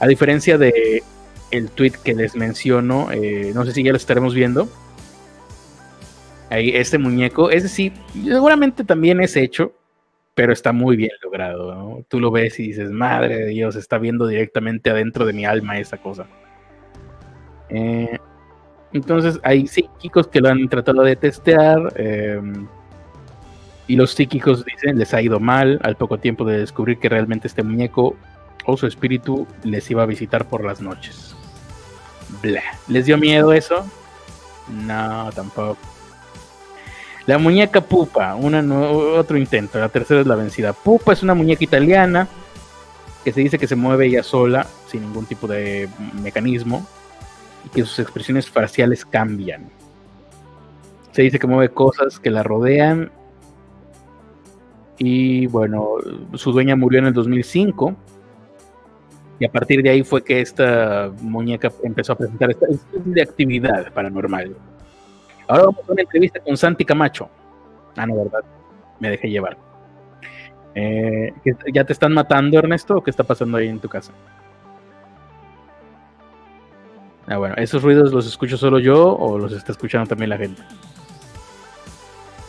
A 0.00 0.06
diferencia 0.06 0.58
de 0.58 1.02
el 1.50 1.70
tweet 1.70 1.92
que 2.02 2.14
les 2.14 2.34
menciono, 2.34 3.10
eh, 3.12 3.52
no 3.54 3.64
sé 3.64 3.72
si 3.72 3.82
ya 3.82 3.90
lo 3.90 3.96
estaremos 3.96 4.34
viendo. 4.34 4.68
Este 6.58 6.98
muñeco, 6.98 7.50
ese 7.50 7.68
sí, 7.68 7.92
seguramente 8.12 8.84
también 8.84 9.20
es 9.20 9.36
hecho, 9.36 9.72
pero 10.34 10.52
está 10.52 10.72
muy 10.72 10.96
bien 10.96 11.12
logrado. 11.22 12.04
Tú 12.08 12.20
lo 12.20 12.30
ves 12.30 12.58
y 12.60 12.68
dices, 12.68 12.90
madre 12.90 13.36
de 13.36 13.46
Dios, 13.46 13.76
está 13.76 13.98
viendo 13.98 14.26
directamente 14.26 14.90
adentro 14.90 15.26
de 15.26 15.32
mi 15.32 15.44
alma 15.44 15.78
esa 15.78 15.98
cosa. 15.98 16.26
Eh, 17.68 18.18
entonces 18.92 19.40
hay 19.42 19.66
psíquicos 19.66 20.28
que 20.28 20.40
lo 20.40 20.48
han 20.48 20.68
tratado 20.68 21.02
de 21.02 21.16
testear. 21.16 21.92
Em, 21.96 22.66
y 23.86 23.96
los 23.96 24.12
psíquicos 24.12 24.64
dicen, 24.64 24.98
les 24.98 25.12
ha 25.14 25.20
ido 25.20 25.40
mal 25.40 25.78
al 25.82 25.96
poco 25.96 26.18
tiempo 26.18 26.44
de 26.44 26.58
descubrir 26.58 26.98
que 26.98 27.08
realmente 27.08 27.48
este 27.48 27.62
muñeco 27.62 28.16
o 28.66 28.76
su 28.76 28.86
espíritu 28.86 29.46
les 29.62 29.90
iba 29.90 30.02
a 30.02 30.06
visitar 30.06 30.48
por 30.48 30.64
las 30.64 30.80
noches. 30.80 31.36
Blah. 32.42 32.62
¿Les 32.88 33.06
dio 33.06 33.18
miedo 33.18 33.52
eso? 33.52 33.84
No, 34.68 35.30
tampoco. 35.34 35.93
La 37.26 37.38
muñeca 37.38 37.80
Pupa, 37.80 38.34
una 38.34 38.62
otro 38.82 39.38
intento, 39.38 39.78
la 39.78 39.88
tercera 39.88 40.20
es 40.20 40.26
la 40.26 40.34
vencida. 40.34 40.72
Pupa 40.72 41.12
es 41.12 41.22
una 41.22 41.34
muñeca 41.34 41.64
italiana 41.64 42.28
que 43.24 43.32
se 43.32 43.40
dice 43.40 43.58
que 43.58 43.66
se 43.66 43.76
mueve 43.76 44.06
ella 44.06 44.22
sola, 44.22 44.66
sin 44.86 45.00
ningún 45.00 45.24
tipo 45.24 45.46
de 45.46 45.88
mecanismo, 46.22 46.86
y 47.64 47.70
que 47.70 47.82
sus 47.82 47.98
expresiones 47.98 48.50
faciales 48.50 49.06
cambian. 49.06 49.70
Se 51.12 51.22
dice 51.22 51.38
que 51.38 51.46
mueve 51.46 51.70
cosas 51.70 52.20
que 52.20 52.30
la 52.30 52.42
rodean. 52.42 53.10
Y 54.98 55.46
bueno, 55.46 55.94
su 56.34 56.52
dueña 56.52 56.76
murió 56.76 56.98
en 56.98 57.06
el 57.06 57.14
2005. 57.14 57.96
Y 59.38 59.46
a 59.46 59.50
partir 59.50 59.82
de 59.82 59.90
ahí 59.90 60.02
fue 60.02 60.22
que 60.22 60.40
esta 60.40 61.10
muñeca 61.22 61.72
empezó 61.82 62.12
a 62.12 62.16
presentar 62.16 62.50
esta 62.50 62.66
de 62.92 63.22
actividad 63.22 63.92
paranormal. 63.92 64.54
Ahora 65.46 65.64
vamos 65.64 65.88
a 65.88 65.92
una 65.92 66.02
entrevista 66.02 66.40
con 66.40 66.56
Santi 66.56 66.84
Camacho. 66.84 67.28
Ah, 67.96 68.06
no, 68.06 68.16
verdad. 68.16 68.40
Me 69.00 69.10
dejé 69.10 69.28
llevar. 69.28 69.56
Eh, 70.74 71.32
¿Ya 71.72 71.84
te 71.84 71.92
están 71.92 72.12
matando, 72.12 72.58
Ernesto? 72.58 72.96
¿O 72.96 73.02
qué 73.02 73.10
está 73.10 73.24
pasando 73.24 73.58
ahí 73.58 73.68
en 73.68 73.78
tu 73.78 73.88
casa? 73.88 74.12
Ah, 77.26 77.38
bueno, 77.38 77.54
¿esos 77.56 77.82
ruidos 77.82 78.12
los 78.12 78.26
escucho 78.26 78.56
solo 78.56 78.78
yo 78.78 79.16
o 79.16 79.38
los 79.38 79.52
está 79.52 79.72
escuchando 79.72 80.08
también 80.08 80.30
la 80.30 80.36
gente? 80.36 80.62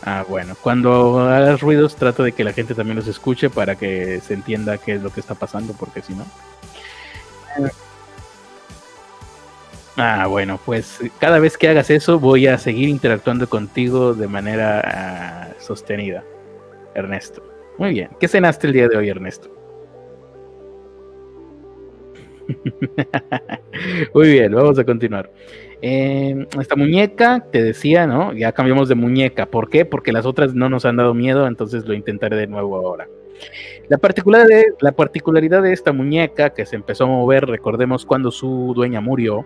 Ah, 0.02 0.24
bueno, 0.28 0.54
cuando 0.60 1.20
hagas 1.20 1.60
ruidos 1.60 1.96
trato 1.96 2.22
de 2.22 2.32
que 2.32 2.44
la 2.44 2.52
gente 2.52 2.74
también 2.74 2.96
los 2.96 3.08
escuche 3.08 3.50
para 3.50 3.74
que 3.74 4.20
se 4.20 4.34
entienda 4.34 4.78
qué 4.78 4.94
es 4.94 5.02
lo 5.02 5.10
que 5.10 5.20
está 5.20 5.34
pasando, 5.34 5.72
porque 5.72 6.02
si 6.02 6.14
no... 6.14 6.24
Ah, 9.96 10.26
bueno, 10.26 10.60
pues 10.64 11.00
cada 11.18 11.38
vez 11.38 11.56
que 11.56 11.68
hagas 11.68 11.90
eso 11.90 12.20
voy 12.20 12.46
a 12.46 12.58
seguir 12.58 12.88
interactuando 12.88 13.48
contigo 13.48 14.12
de 14.12 14.28
manera 14.28 14.82
ah, 14.84 15.48
sostenida, 15.58 16.22
Ernesto. 16.94 17.42
Muy 17.78 17.90
bien, 17.90 18.10
¿qué 18.20 18.28
cenaste 18.28 18.66
el 18.66 18.72
día 18.74 18.88
de 18.88 18.96
hoy, 18.96 19.08
Ernesto? 19.08 19.50
Muy 24.14 24.30
bien, 24.30 24.54
vamos 24.54 24.78
a 24.78 24.84
continuar. 24.84 25.30
Em, 25.80 26.46
esta 26.60 26.76
muñeca, 26.76 27.44
te 27.50 27.62
decía, 27.62 28.06
¿no? 28.06 28.32
Ya 28.32 28.52
cambiamos 28.52 28.88
de 28.88 28.94
muñeca. 28.94 29.46
¿Por 29.46 29.68
qué? 29.68 29.84
Porque 29.84 30.12
las 30.12 30.26
otras 30.26 30.54
no 30.54 30.68
nos 30.68 30.84
han 30.84 30.96
dado 30.96 31.14
miedo, 31.14 31.46
entonces 31.46 31.86
lo 31.86 31.94
intentaré 31.94 32.36
de 32.36 32.46
nuevo 32.46 32.76
ahora. 32.76 33.08
La 33.88 33.98
particularidad 33.98 35.62
de 35.62 35.72
esta 35.72 35.92
muñeca 35.92 36.50
que 36.50 36.66
se 36.66 36.76
empezó 36.76 37.04
a 37.04 37.08
mover, 37.08 37.46
recordemos 37.46 38.04
cuando 38.04 38.30
su 38.30 38.72
dueña 38.74 39.00
murió, 39.00 39.44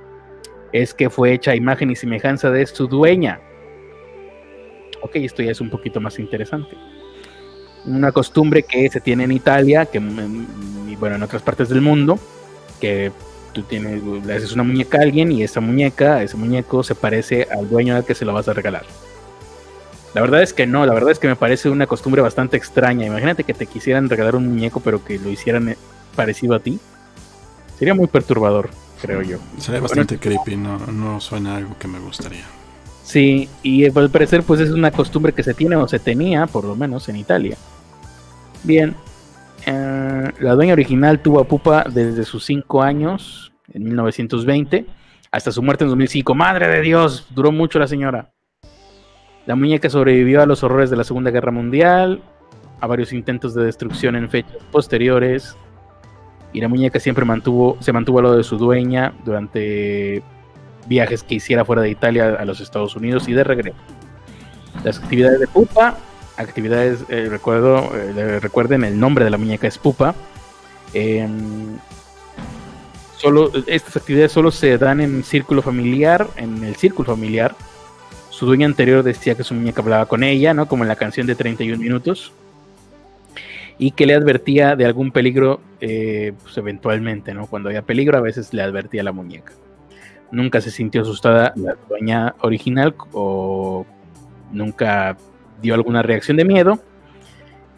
es 0.72 0.94
que 0.94 1.10
fue 1.10 1.32
hecha 1.32 1.54
imagen 1.54 1.90
y 1.90 1.96
semejanza 1.96 2.50
de 2.50 2.66
su 2.66 2.86
dueña. 2.86 3.40
Ok, 5.02 5.16
esto 5.16 5.42
ya 5.42 5.52
es 5.52 5.60
un 5.60 5.70
poquito 5.70 6.00
más 6.00 6.18
interesante. 6.18 6.76
Una 7.86 8.12
costumbre 8.12 8.62
que 8.62 8.88
se 8.90 9.00
tiene 9.00 9.24
en 9.24 9.32
Italia, 9.32 9.86
que 9.86 9.98
mm, 9.98 10.98
bueno, 10.98 11.16
en 11.16 11.22
otras 11.22 11.42
partes 11.42 11.68
del 11.68 11.80
mundo, 11.80 12.18
que 12.80 13.10
tú 13.52 13.62
tienes, 13.62 14.02
le 14.02 14.34
haces 14.34 14.52
una 14.52 14.62
muñeca 14.62 14.98
a 14.98 15.02
alguien 15.02 15.32
y 15.32 15.42
esa 15.42 15.60
muñeca, 15.60 16.22
ese 16.22 16.36
muñeco 16.36 16.82
se 16.82 16.94
parece 16.94 17.48
al 17.50 17.68
dueño 17.68 17.96
al 17.96 18.04
que 18.04 18.14
se 18.14 18.24
lo 18.24 18.34
vas 18.34 18.48
a 18.48 18.52
regalar. 18.52 18.84
La 20.14 20.20
verdad 20.20 20.42
es 20.42 20.52
que 20.52 20.66
no, 20.66 20.84
la 20.86 20.92
verdad 20.92 21.12
es 21.12 21.18
que 21.18 21.28
me 21.28 21.36
parece 21.36 21.70
una 21.70 21.86
costumbre 21.86 22.20
bastante 22.20 22.56
extraña. 22.56 23.06
Imagínate 23.06 23.44
que 23.44 23.54
te 23.54 23.66
quisieran 23.66 24.08
regalar 24.08 24.36
un 24.36 24.48
muñeco 24.48 24.80
pero 24.80 25.04
que 25.04 25.18
lo 25.18 25.30
hicieran 25.30 25.70
eh, 25.70 25.76
parecido 26.16 26.54
a 26.54 26.60
ti. 26.60 26.78
Sería 27.78 27.94
muy 27.94 28.08
perturbador 28.08 28.70
creo 29.00 29.22
yo. 29.22 29.38
Sería 29.58 29.80
bastante 29.80 30.18
creepy, 30.18 30.56
no, 30.56 30.78
no 30.78 31.20
suena 31.20 31.56
algo 31.56 31.76
que 31.78 31.88
me 31.88 31.98
gustaría. 31.98 32.44
Sí, 33.02 33.48
y 33.62 33.84
al 33.86 34.10
parecer 34.10 34.42
pues 34.42 34.60
es 34.60 34.70
una 34.70 34.90
costumbre 34.90 35.32
que 35.32 35.42
se 35.42 35.54
tiene 35.54 35.76
o 35.76 35.88
se 35.88 35.98
tenía, 35.98 36.46
por 36.46 36.64
lo 36.64 36.76
menos 36.76 37.08
en 37.08 37.16
Italia. 37.16 37.56
Bien, 38.62 38.94
eh, 39.66 40.30
la 40.38 40.54
dueña 40.54 40.74
original 40.74 41.20
tuvo 41.20 41.40
a 41.40 41.44
Pupa 41.44 41.84
desde 41.90 42.24
sus 42.24 42.44
5 42.44 42.82
años, 42.82 43.52
en 43.72 43.84
1920, 43.84 44.86
hasta 45.30 45.52
su 45.52 45.62
muerte 45.62 45.84
en 45.84 45.90
2005. 45.90 46.34
Madre 46.34 46.68
de 46.68 46.80
Dios, 46.82 47.26
duró 47.30 47.52
mucho 47.52 47.78
la 47.78 47.86
señora. 47.86 48.32
La 49.46 49.56
muñeca 49.56 49.90
sobrevivió 49.90 50.42
a 50.42 50.46
los 50.46 50.62
horrores 50.62 50.90
de 50.90 50.96
la 50.96 51.04
Segunda 51.04 51.30
Guerra 51.30 51.50
Mundial, 51.50 52.22
a 52.80 52.86
varios 52.86 53.12
intentos 53.12 53.54
de 53.54 53.64
destrucción 53.64 54.16
en 54.16 54.30
fechas 54.30 54.56
posteriores, 54.70 55.56
y 56.52 56.60
la 56.60 56.68
muñeca 56.68 56.98
siempre 57.00 57.24
mantuvo, 57.24 57.76
se 57.80 57.92
mantuvo 57.92 58.18
al 58.18 58.24
lado 58.24 58.36
de 58.36 58.44
su 58.44 58.58
dueña 58.58 59.12
durante 59.24 60.22
viajes 60.86 61.22
que 61.22 61.36
hiciera 61.36 61.64
fuera 61.64 61.82
de 61.82 61.90
Italia 61.90 62.36
a 62.38 62.44
los 62.44 62.60
Estados 62.60 62.96
Unidos 62.96 63.28
y 63.28 63.32
de 63.32 63.44
regreso. 63.44 63.78
Las 64.84 64.98
actividades 64.98 65.40
de 65.40 65.46
Pupa, 65.46 65.96
actividades, 66.36 67.04
eh, 67.08 67.28
recuerdo, 67.30 67.90
eh, 67.94 68.40
recuerden 68.40 68.84
el 68.84 68.98
nombre 68.98 69.24
de 69.24 69.30
la 69.30 69.38
muñeca 69.38 69.66
es 69.66 69.78
Pupa. 69.78 70.14
solo, 73.16 73.52
estas 73.66 73.96
actividades 73.96 74.32
solo 74.32 74.50
se 74.50 74.78
dan 74.78 75.00
en 75.00 75.22
círculo 75.22 75.62
familiar, 75.62 76.26
en 76.36 76.64
el 76.64 76.76
círculo 76.76 77.14
familiar. 77.14 77.54
Su 78.30 78.46
dueña 78.46 78.66
anterior 78.66 79.02
decía 79.02 79.34
que 79.34 79.44
su 79.44 79.54
muñeca 79.54 79.82
hablaba 79.82 80.06
con 80.06 80.24
ella, 80.24 80.54
¿no? 80.54 80.66
Como 80.66 80.84
en 80.84 80.88
la 80.88 80.96
canción 80.96 81.26
de 81.26 81.34
31 81.34 81.78
minutos 81.78 82.32
y 83.80 83.92
que 83.92 84.04
le 84.04 84.12
advertía 84.12 84.76
de 84.76 84.84
algún 84.84 85.10
peligro, 85.10 85.62
eh, 85.80 86.34
pues 86.42 86.56
eventualmente, 86.58 87.32
¿no? 87.32 87.46
Cuando 87.46 87.70
había 87.70 87.80
peligro, 87.80 88.18
a 88.18 88.20
veces 88.20 88.52
le 88.52 88.60
advertía 88.60 89.00
a 89.00 89.04
la 89.04 89.12
muñeca. 89.12 89.54
Nunca 90.30 90.60
se 90.60 90.70
sintió 90.70 91.00
asustada 91.00 91.54
la 91.56 91.78
dueña 91.88 92.34
original 92.42 92.94
o 93.14 93.86
nunca 94.52 95.16
dio 95.62 95.72
alguna 95.72 96.02
reacción 96.02 96.36
de 96.36 96.44
miedo. 96.44 96.78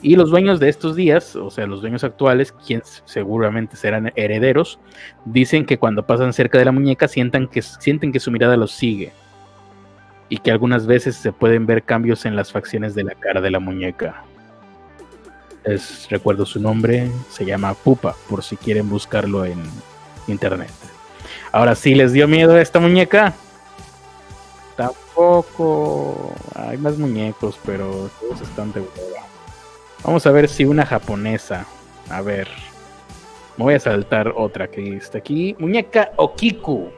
Y 0.02 0.16
los 0.16 0.30
dueños 0.30 0.58
de 0.58 0.70
estos 0.70 0.96
días, 0.96 1.36
o 1.36 1.52
sea, 1.52 1.68
los 1.68 1.82
dueños 1.82 2.02
actuales, 2.02 2.50
quienes 2.50 3.04
seguramente 3.06 3.76
serán 3.76 4.12
herederos, 4.16 4.80
dicen 5.24 5.64
que 5.64 5.78
cuando 5.78 6.04
pasan 6.04 6.32
cerca 6.32 6.58
de 6.58 6.64
la 6.64 6.72
muñeca 6.72 7.06
sientan 7.06 7.46
que, 7.46 7.62
sienten 7.62 8.10
que 8.10 8.18
su 8.18 8.32
mirada 8.32 8.56
los 8.56 8.72
sigue. 8.72 9.12
Y 10.28 10.38
que 10.38 10.50
algunas 10.50 10.84
veces 10.84 11.14
se 11.14 11.30
pueden 11.30 11.64
ver 11.64 11.84
cambios 11.84 12.26
en 12.26 12.34
las 12.34 12.50
facciones 12.50 12.96
de 12.96 13.04
la 13.04 13.14
cara 13.14 13.40
de 13.40 13.52
la 13.52 13.60
muñeca 13.60 14.24
recuerdo 16.10 16.44
su 16.46 16.60
nombre, 16.60 17.10
se 17.30 17.44
llama 17.44 17.74
Pupa, 17.74 18.16
por 18.28 18.42
si 18.42 18.56
quieren 18.56 18.88
buscarlo 18.88 19.44
en 19.44 19.62
internet. 20.26 20.70
Ahora 21.52 21.74
sí 21.74 21.94
les 21.94 22.12
dio 22.12 22.26
miedo 22.26 22.58
esta 22.58 22.80
muñeca. 22.80 23.34
Tampoco 24.76 26.32
hay 26.54 26.78
más 26.78 26.96
muñecos, 26.98 27.58
pero 27.64 28.10
todos 28.20 28.40
están 28.40 28.72
de 28.72 28.80
hueva. 28.80 29.26
Vamos 30.02 30.26
a 30.26 30.32
ver 30.32 30.48
si 30.48 30.64
una 30.64 30.84
japonesa. 30.84 31.66
A 32.10 32.22
ver. 32.22 32.48
Me 33.56 33.64
voy 33.64 33.74
a 33.74 33.80
saltar 33.80 34.32
otra 34.34 34.68
que 34.68 34.96
está 34.96 35.18
aquí. 35.18 35.54
Muñeca 35.58 36.12
Okiku. 36.16 36.90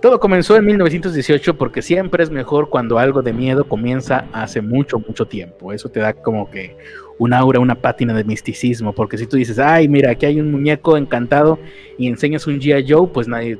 Todo 0.00 0.18
comenzó 0.18 0.56
en 0.56 0.64
1918 0.64 1.58
porque 1.58 1.82
siempre 1.82 2.22
es 2.22 2.30
mejor 2.30 2.70
cuando 2.70 2.98
algo 2.98 3.20
de 3.20 3.34
miedo 3.34 3.64
comienza 3.64 4.26
hace 4.32 4.62
mucho, 4.62 4.98
mucho 4.98 5.26
tiempo. 5.26 5.74
Eso 5.74 5.90
te 5.90 6.00
da 6.00 6.14
como 6.14 6.50
que 6.50 6.74
un 7.18 7.34
aura, 7.34 7.60
una 7.60 7.74
pátina 7.74 8.14
de 8.14 8.24
misticismo. 8.24 8.94
Porque 8.94 9.18
si 9.18 9.26
tú 9.26 9.36
dices, 9.36 9.58
ay, 9.58 9.88
mira, 9.88 10.12
aquí 10.12 10.24
hay 10.24 10.40
un 10.40 10.50
muñeco 10.50 10.96
encantado 10.96 11.58
y 11.98 12.08
enseñas 12.08 12.46
un 12.46 12.58
G.I. 12.58 12.90
Joe, 12.90 13.08
pues 13.08 13.28
nadie 13.28 13.58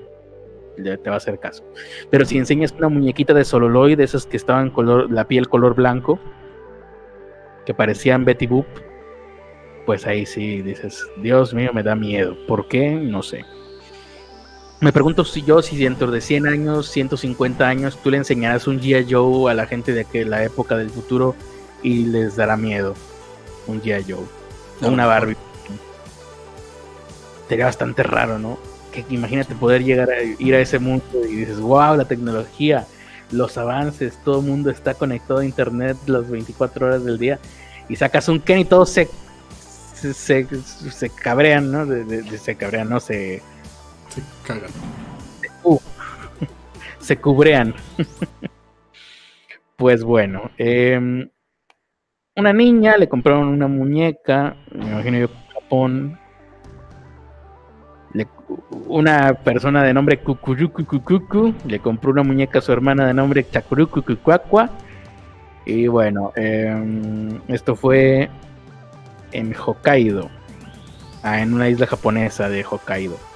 te 0.77 1.11
va 1.11 1.15
a 1.15 1.19
hacer 1.19 1.39
caso. 1.39 1.63
Pero 2.09 2.25
si 2.25 2.39
enseñas 2.39 2.73
una 2.73 2.89
muñequita 2.89 3.35
de 3.35 3.45
Sololoid, 3.45 3.99
de 3.99 4.05
esas 4.05 4.25
que 4.25 4.39
estaban 4.39 4.71
color, 4.71 5.13
la 5.13 5.29
piel 5.29 5.47
color 5.47 5.75
blanco, 5.75 6.19
que 7.67 7.75
parecían 7.75 8.25
Betty 8.25 8.47
Boop, 8.47 8.67
pues 9.85 10.07
ahí 10.07 10.25
sí 10.25 10.63
dices, 10.63 11.07
Dios 11.19 11.53
mío, 11.53 11.71
me 11.75 11.83
da 11.83 11.95
miedo. 11.95 12.35
¿Por 12.47 12.67
qué? 12.67 12.93
No 12.93 13.23
sé. 13.23 13.45
Me 14.81 14.95
pregunto 14.95 15.27
si 15.27 15.43
yo, 15.43 15.61
si 15.61 15.77
dentro 15.77 16.11
de 16.11 16.23
100 16.23 16.47
años, 16.47 16.89
150 16.89 17.69
años, 17.69 17.99
tú 18.03 18.11
le 18.11 18.17
enseñarás 18.17 18.67
un 18.67 18.81
G.I. 18.81 19.13
Joe 19.13 19.51
a 19.51 19.55
la 19.55 19.67
gente 19.67 19.93
de 19.93 20.07
que 20.07 20.25
la 20.25 20.43
época 20.43 20.77
del 20.79 20.89
futuro 20.89 21.35
y 21.83 22.07
les 22.07 22.37
dará 22.37 22.57
miedo. 22.57 22.95
Un 23.67 23.83
G.I. 23.83 24.11
Joe. 24.11 24.91
Una 24.91 25.05
Barbie. 25.05 25.37
Sería 27.47 27.67
bastante 27.67 28.03
raro, 28.03 28.39
¿no? 28.39 28.59
Que 28.91 29.05
imagínate 29.11 29.55
poder 29.55 29.85
llegar 29.85 30.11
a 30.11 30.23
ir 30.23 30.55
a 30.55 30.61
ese 30.61 30.79
mundo 30.79 31.05
y 31.29 31.37
dices, 31.37 31.61
wow, 31.61 31.95
la 31.95 32.07
tecnología, 32.07 32.87
los 33.31 33.59
avances, 33.59 34.19
todo 34.25 34.41
el 34.41 34.47
mundo 34.47 34.71
está 34.71 34.95
conectado 34.95 35.41
a 35.41 35.45
internet 35.45 35.99
las 36.07 36.31
24 36.31 36.87
horas 36.87 37.05
del 37.05 37.19
día 37.19 37.39
y 37.89 37.97
sacas 37.97 38.29
un 38.29 38.41
Ken 38.41 38.61
y 38.61 38.65
todos 38.65 38.89
se 38.89 39.11
se, 40.01 40.47
se, 40.91 41.11
cabrean, 41.11 41.71
¿no? 41.71 41.87
se 42.39 42.57
cabrean, 42.57 42.89
no 42.89 43.01
se 43.01 43.43
se 44.11 44.23
cagan. 44.47 44.71
Se 46.99 47.17
cubrean. 47.17 47.75
pues 49.77 50.05
bueno, 50.05 50.51
em, 50.59 51.31
una 52.37 52.53
niña 52.53 52.97
le 52.97 53.09
compraron 53.09 53.49
una 53.49 53.67
muñeca, 53.69 54.57
me 54.71 54.87
imagino 54.87 55.19
yo, 55.19 55.29
Japón. 55.55 56.19
una 58.87 59.35
persona 59.35 59.83
de 59.85 59.95
nombre 59.95 60.19
Kukurukukukuku 60.19 61.55
le 61.67 61.79
compró 61.79 62.11
una 62.11 62.23
muñeca 62.23 62.59
a 62.59 62.63
su 62.63 62.73
hermana 62.73 63.07
de 63.07 63.15
nombre 63.15 63.49
Chakurukukukwakwa. 63.49 64.71
Y 65.65 65.87
bueno, 65.87 66.33
em, 66.37 67.41
esto 67.49 67.77
fue 67.77 68.29
en 69.33 69.55
Hokkaido, 69.55 70.29
ah, 71.23 71.41
en 71.41 71.55
una 71.55 71.69
isla 71.69 71.87
japonesa 71.87 72.49
de 72.49 72.65
Hokkaido. 72.65 73.30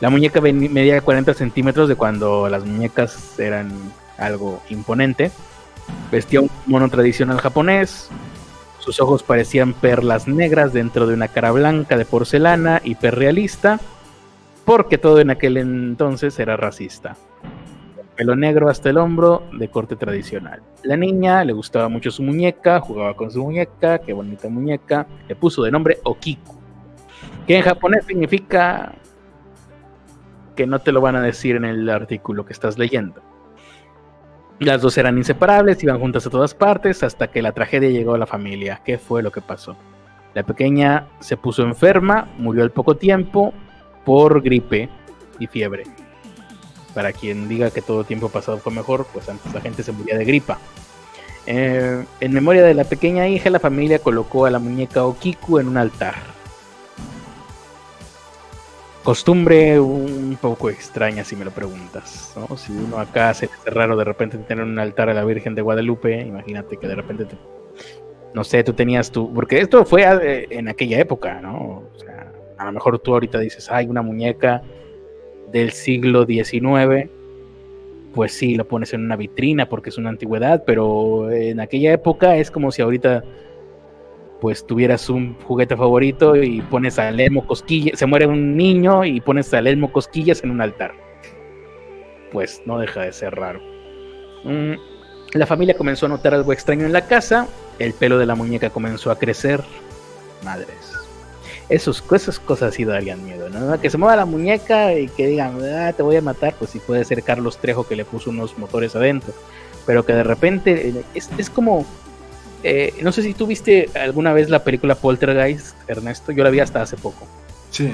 La 0.00 0.08
muñeca 0.08 0.40
medía 0.40 1.02
40 1.02 1.34
centímetros 1.34 1.88
de 1.88 1.94
cuando 1.94 2.48
las 2.48 2.64
muñecas 2.64 3.38
eran 3.38 3.70
algo 4.16 4.62
imponente. 4.70 5.30
Vestía 6.10 6.40
un 6.40 6.50
mono 6.66 6.88
tradicional 6.88 7.38
japonés. 7.38 8.08
Sus 8.78 8.98
ojos 8.98 9.22
parecían 9.22 9.74
perlas 9.74 10.26
negras 10.26 10.72
dentro 10.72 11.06
de 11.06 11.12
una 11.12 11.28
cara 11.28 11.50
blanca 11.50 11.98
de 11.98 12.06
porcelana 12.06 12.80
hiperrealista, 12.82 13.78
porque 14.64 14.96
todo 14.96 15.20
en 15.20 15.28
aquel 15.28 15.58
entonces 15.58 16.38
era 16.38 16.56
racista. 16.56 17.16
Pelo 18.16 18.36
negro 18.36 18.70
hasta 18.70 18.88
el 18.88 18.96
hombro, 18.96 19.42
de 19.52 19.68
corte 19.68 19.96
tradicional. 19.96 20.62
La 20.82 20.96
niña 20.96 21.44
le 21.44 21.52
gustaba 21.52 21.90
mucho 21.90 22.10
su 22.10 22.22
muñeca, 22.22 22.80
jugaba 22.80 23.14
con 23.14 23.30
su 23.30 23.42
muñeca, 23.42 23.98
qué 23.98 24.14
bonita 24.14 24.48
muñeca. 24.48 25.06
Le 25.28 25.36
puso 25.36 25.62
de 25.62 25.70
nombre 25.70 25.98
Okiku, 26.04 26.54
que 27.46 27.58
en 27.58 27.62
japonés 27.62 28.06
significa 28.06 28.94
no 30.66 30.80
te 30.80 30.92
lo 30.92 31.00
van 31.00 31.16
a 31.16 31.22
decir 31.22 31.56
en 31.56 31.64
el 31.64 31.88
artículo 31.88 32.44
que 32.44 32.52
estás 32.52 32.78
leyendo. 32.78 33.22
Las 34.58 34.82
dos 34.82 34.98
eran 34.98 35.16
inseparables, 35.16 35.82
iban 35.82 35.98
juntas 35.98 36.26
a 36.26 36.30
todas 36.30 36.54
partes 36.54 37.02
hasta 37.02 37.28
que 37.28 37.40
la 37.40 37.52
tragedia 37.52 37.88
llegó 37.88 38.14
a 38.14 38.18
la 38.18 38.26
familia. 38.26 38.82
¿Qué 38.84 38.98
fue 38.98 39.22
lo 39.22 39.32
que 39.32 39.40
pasó? 39.40 39.76
La 40.34 40.42
pequeña 40.42 41.06
se 41.20 41.36
puso 41.36 41.62
enferma, 41.62 42.28
murió 42.36 42.62
al 42.62 42.70
poco 42.70 42.96
tiempo 42.96 43.54
por 44.04 44.42
gripe 44.42 44.88
y 45.38 45.46
fiebre. 45.46 45.84
Para 46.94 47.12
quien 47.12 47.48
diga 47.48 47.70
que 47.70 47.80
todo 47.80 48.04
tiempo 48.04 48.28
pasado 48.28 48.58
fue 48.58 48.72
mejor, 48.72 49.06
pues 49.12 49.28
antes 49.28 49.52
la 49.54 49.60
gente 49.60 49.82
se 49.82 49.92
moría 49.92 50.18
de 50.18 50.24
gripa. 50.24 50.58
Eh, 51.46 52.04
en 52.20 52.32
memoria 52.32 52.62
de 52.62 52.74
la 52.74 52.84
pequeña 52.84 53.28
hija, 53.28 53.48
la 53.48 53.60
familia 53.60 53.98
colocó 53.98 54.44
a 54.44 54.50
la 54.50 54.58
muñeca 54.58 55.04
Okiku 55.04 55.58
en 55.58 55.68
un 55.68 55.78
altar 55.78 56.39
costumbre 59.10 59.80
un 59.80 60.38
poco 60.40 60.70
extraña 60.70 61.24
si 61.24 61.34
me 61.34 61.44
lo 61.44 61.50
preguntas, 61.50 62.32
¿no? 62.36 62.56
Si 62.56 62.70
uno 62.70 63.00
acá 63.00 63.34
se 63.34 63.46
hace 63.46 63.68
raro 63.68 63.96
de 63.96 64.04
repente 64.04 64.38
tener 64.38 64.62
un 64.62 64.78
altar 64.78 65.10
a 65.10 65.14
la 65.14 65.24
Virgen 65.24 65.56
de 65.56 65.62
Guadalupe, 65.62 66.20
imagínate 66.20 66.76
que 66.76 66.86
de 66.86 66.94
repente, 66.94 67.26
no 68.34 68.44
sé, 68.44 68.62
tú 68.62 68.72
tenías 68.72 69.10
tu, 69.10 69.34
porque 69.34 69.58
esto 69.58 69.84
fue 69.84 70.04
eh, 70.04 70.46
en 70.50 70.68
aquella 70.68 71.00
época, 71.00 71.40
¿no? 71.40 71.82
O 71.92 71.98
sea, 71.98 72.30
a 72.56 72.66
lo 72.66 72.70
mejor 72.70 73.00
tú 73.00 73.12
ahorita 73.12 73.40
dices, 73.40 73.68
hay 73.68 73.88
una 73.88 74.00
muñeca 74.00 74.62
del 75.50 75.72
siglo 75.72 76.24
XIX, 76.24 77.10
pues 78.14 78.30
sí, 78.30 78.54
lo 78.54 78.68
pones 78.68 78.94
en 78.94 79.04
una 79.04 79.16
vitrina 79.16 79.68
porque 79.68 79.88
es 79.88 79.98
una 79.98 80.10
antigüedad, 80.10 80.62
pero 80.64 81.32
en 81.32 81.58
aquella 81.58 81.92
época 81.92 82.36
es 82.36 82.48
como 82.52 82.70
si 82.70 82.80
ahorita 82.80 83.24
pues 84.40 84.66
tuvieras 84.66 85.08
un 85.10 85.36
juguete 85.44 85.76
favorito 85.76 86.36
y 86.36 86.62
pones 86.62 86.98
al 86.98 87.20
Elmo 87.20 87.46
Cosquillas, 87.46 87.98
se 87.98 88.06
muere 88.06 88.26
un 88.26 88.56
niño 88.56 89.04
y 89.04 89.20
pones 89.20 89.52
al 89.54 89.66
Elmo 89.66 89.92
Cosquillas 89.92 90.42
en 90.42 90.50
un 90.50 90.60
altar. 90.60 90.94
Pues 92.32 92.62
no 92.64 92.78
deja 92.78 93.02
de 93.02 93.12
ser 93.12 93.34
raro. 93.34 93.60
Mm, 94.44 94.74
la 95.34 95.46
familia 95.46 95.76
comenzó 95.76 96.06
a 96.06 96.08
notar 96.08 96.34
algo 96.34 96.52
extraño 96.52 96.86
en 96.86 96.92
la 96.92 97.06
casa, 97.06 97.46
el 97.78 97.92
pelo 97.92 98.18
de 98.18 98.26
la 98.26 98.34
muñeca 98.34 98.70
comenzó 98.70 99.10
a 99.10 99.18
crecer. 99.18 99.62
Madres. 100.44 100.94
Esos, 101.68 102.02
esas 102.12 102.40
cosas 102.40 102.74
sí 102.74 102.84
darían 102.84 103.24
miedo, 103.24 103.48
¿no? 103.48 103.80
Que 103.80 103.90
se 103.90 103.98
mueva 103.98 104.16
la 104.16 104.24
muñeca 104.24 104.92
y 104.94 105.06
que 105.08 105.26
digan, 105.26 105.58
ah, 105.62 105.92
te 105.92 106.02
voy 106.02 106.16
a 106.16 106.22
matar, 106.22 106.54
pues 106.58 106.70
sí 106.70 106.80
puede 106.80 107.04
ser 107.04 107.22
Carlos 107.22 107.58
Trejo 107.58 107.86
que 107.86 107.94
le 107.94 108.04
puso 108.04 108.30
unos 108.30 108.58
motores 108.58 108.96
adentro. 108.96 109.32
Pero 109.86 110.04
que 110.04 110.12
de 110.12 110.24
repente 110.24 110.88
eh, 110.88 111.04
es, 111.14 111.30
es 111.38 111.48
como 111.48 111.86
eh, 112.62 112.94
no 113.02 113.12
sé 113.12 113.22
si 113.22 113.34
tú 113.34 113.46
viste 113.46 113.88
alguna 113.94 114.32
vez 114.32 114.50
la 114.50 114.64
película 114.64 114.94
Poltergeist, 114.94 115.76
Ernesto. 115.88 116.32
Yo 116.32 116.44
la 116.44 116.50
vi 116.50 116.60
hasta 116.60 116.82
hace 116.82 116.96
poco. 116.96 117.26
Sí, 117.70 117.90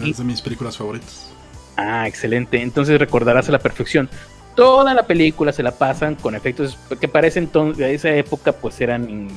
es, 0.00 0.18
de 0.18 0.24
mis 0.24 0.42
películas 0.42 0.76
favoritas. 0.76 1.30
Ah, 1.76 2.06
excelente. 2.08 2.60
Entonces 2.60 2.98
recordarás 2.98 3.48
a 3.48 3.52
la 3.52 3.58
perfección. 3.58 4.08
Toda 4.54 4.94
la 4.94 5.06
película 5.06 5.52
se 5.52 5.62
la 5.62 5.72
pasan 5.72 6.14
con 6.14 6.34
efectos 6.34 6.78
que 7.00 7.08
parecen 7.08 7.50
de 7.76 7.94
esa 7.94 8.10
época, 8.10 8.52
pues 8.52 8.80
eran 8.80 9.28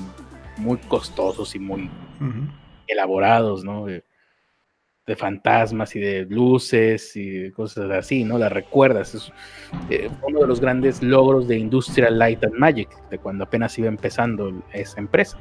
muy 0.57 0.77
costosos 0.77 1.55
y 1.55 1.59
muy 1.59 1.89
elaborados, 2.87 3.63
¿no? 3.63 3.87
De 5.07 5.15
fantasmas 5.15 5.95
y 5.95 6.01
de 6.01 6.25
luces 6.25 7.15
y 7.15 7.49
cosas 7.51 7.89
así, 7.91 8.25
¿no? 8.25 8.37
La 8.37 8.49
recuerdas. 8.49 9.15
Es 9.15 9.31
eh, 9.89 10.09
uno 10.21 10.41
de 10.41 10.47
los 10.47 10.59
grandes 10.59 11.01
logros 11.01 11.47
de 11.47 11.57
Industrial 11.57 12.19
Light 12.19 12.43
and 12.43 12.55
Magic, 12.55 12.89
de 13.09 13.17
cuando 13.17 13.45
apenas 13.45 13.77
iba 13.79 13.87
empezando 13.87 14.51
esa 14.73 14.99
empresa. 14.99 15.37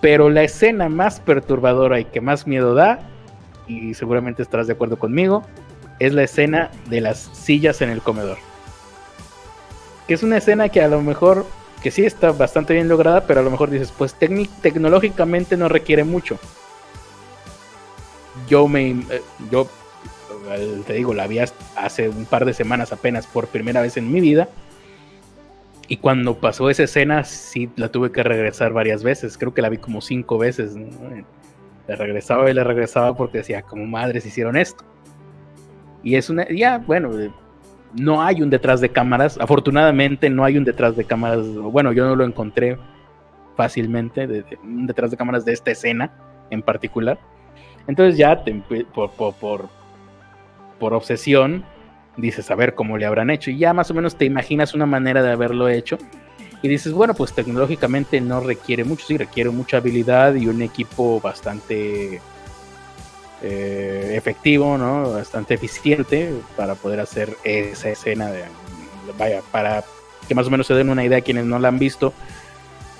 Pero 0.00 0.30
la 0.30 0.44
escena 0.44 0.88
más 0.88 1.18
perturbadora 1.18 1.98
y 1.98 2.04
que 2.04 2.20
más 2.20 2.46
miedo 2.46 2.74
da, 2.74 3.00
y 3.66 3.94
seguramente 3.94 4.42
estarás 4.42 4.68
de 4.68 4.74
acuerdo 4.74 4.96
conmigo, 4.96 5.42
es 5.98 6.14
la 6.14 6.22
escena 6.22 6.70
de 6.88 7.00
las 7.00 7.18
sillas 7.18 7.82
en 7.82 7.90
el 7.90 8.00
comedor. 8.00 8.38
Que 10.06 10.14
es 10.14 10.22
una 10.22 10.36
escena 10.36 10.68
que 10.68 10.82
a 10.82 10.88
lo 10.88 11.02
mejor, 11.02 11.46
que 11.82 11.90
sí 11.90 12.04
está 12.04 12.30
bastante 12.30 12.74
bien 12.74 12.88
lograda, 12.88 13.26
pero 13.26 13.40
a 13.40 13.42
lo 13.42 13.50
mejor 13.50 13.70
dices, 13.70 13.92
pues 13.96 14.14
tecnológicamente 14.14 15.56
no 15.56 15.68
requiere 15.68 16.04
mucho 16.04 16.38
yo 18.48 18.68
me 18.68 18.90
eh, 18.90 19.22
yo 19.50 19.68
eh, 20.50 20.82
te 20.86 20.94
digo, 20.94 21.14
la 21.14 21.26
vi 21.26 21.38
hace 21.76 22.08
un 22.08 22.26
par 22.26 22.44
de 22.44 22.52
semanas 22.52 22.92
apenas 22.92 23.26
por 23.26 23.48
primera 23.48 23.80
vez 23.80 23.96
en 23.96 24.12
mi 24.12 24.20
vida. 24.20 24.48
Y 25.86 25.98
cuando 25.98 26.38
pasó 26.38 26.70
esa 26.70 26.84
escena, 26.84 27.24
sí 27.24 27.70
la 27.76 27.90
tuve 27.90 28.10
que 28.10 28.22
regresar 28.22 28.72
varias 28.72 29.02
veces. 29.02 29.36
Creo 29.36 29.52
que 29.52 29.62
la 29.62 29.68
vi 29.68 29.78
como 29.78 30.00
cinco 30.00 30.38
veces. 30.38 30.74
Le 30.74 31.96
regresaba 31.96 32.50
y 32.50 32.54
le 32.54 32.64
regresaba 32.64 33.14
porque 33.14 33.38
decía, 33.38 33.62
como 33.62 33.84
madres 33.84 34.24
hicieron 34.24 34.56
esto. 34.56 34.84
Y 36.02 36.16
es 36.16 36.30
una, 36.30 36.48
ya, 36.48 36.78
bueno, 36.78 37.10
no 37.94 38.22
hay 38.22 38.42
un 38.42 38.48
detrás 38.48 38.80
de 38.80 38.88
cámaras. 38.88 39.38
Afortunadamente 39.38 40.30
no 40.30 40.44
hay 40.44 40.56
un 40.56 40.64
detrás 40.64 40.96
de 40.96 41.04
cámaras. 41.04 41.46
Bueno, 41.46 41.92
yo 41.92 42.06
no 42.06 42.16
lo 42.16 42.24
encontré 42.24 42.78
fácilmente, 43.56 44.44
un 44.62 44.86
detrás 44.86 45.10
de 45.10 45.16
cámaras 45.16 45.44
de 45.44 45.52
esta 45.52 45.70
escena 45.70 46.10
en 46.50 46.62
particular. 46.62 47.18
Entonces 47.86 48.16
ya 48.16 48.42
por, 48.94 49.10
por, 49.12 49.68
por, 50.78 50.94
obsesión 50.94 51.64
dices 52.16 52.50
a 52.50 52.54
ver 52.54 52.74
cómo 52.74 52.98
le 52.98 53.06
habrán 53.06 53.30
hecho 53.30 53.50
y 53.50 53.58
ya 53.58 53.72
más 53.72 53.90
o 53.90 53.94
menos 53.94 54.16
te 54.16 54.24
imaginas 54.24 54.74
una 54.74 54.86
manera 54.86 55.22
de 55.22 55.32
haberlo 55.32 55.68
hecho 55.68 55.98
y 56.62 56.68
dices, 56.68 56.92
bueno, 56.92 57.14
pues 57.14 57.34
tecnológicamente 57.34 58.20
no 58.20 58.40
requiere 58.40 58.84
mucho, 58.84 59.04
sí, 59.06 59.18
requiere 59.18 59.50
mucha 59.50 59.78
habilidad 59.78 60.34
y 60.34 60.46
un 60.46 60.62
equipo 60.62 61.20
bastante 61.20 62.20
eh, 63.42 64.14
efectivo, 64.16 64.78
¿no? 64.78 65.12
Bastante 65.12 65.54
eficiente 65.54 66.32
para 66.56 66.74
poder 66.74 67.00
hacer 67.00 67.36
esa 67.44 67.90
escena 67.90 68.30
de, 68.30 68.44
vaya, 69.18 69.42
para 69.50 69.84
que 70.26 70.34
más 70.34 70.46
o 70.46 70.50
menos 70.50 70.66
se 70.66 70.72
den 70.72 70.88
una 70.88 71.04
idea 71.04 71.18
a 71.18 71.20
quienes 71.20 71.44
no 71.44 71.58
la 71.58 71.68
han 71.68 71.78
visto, 71.78 72.14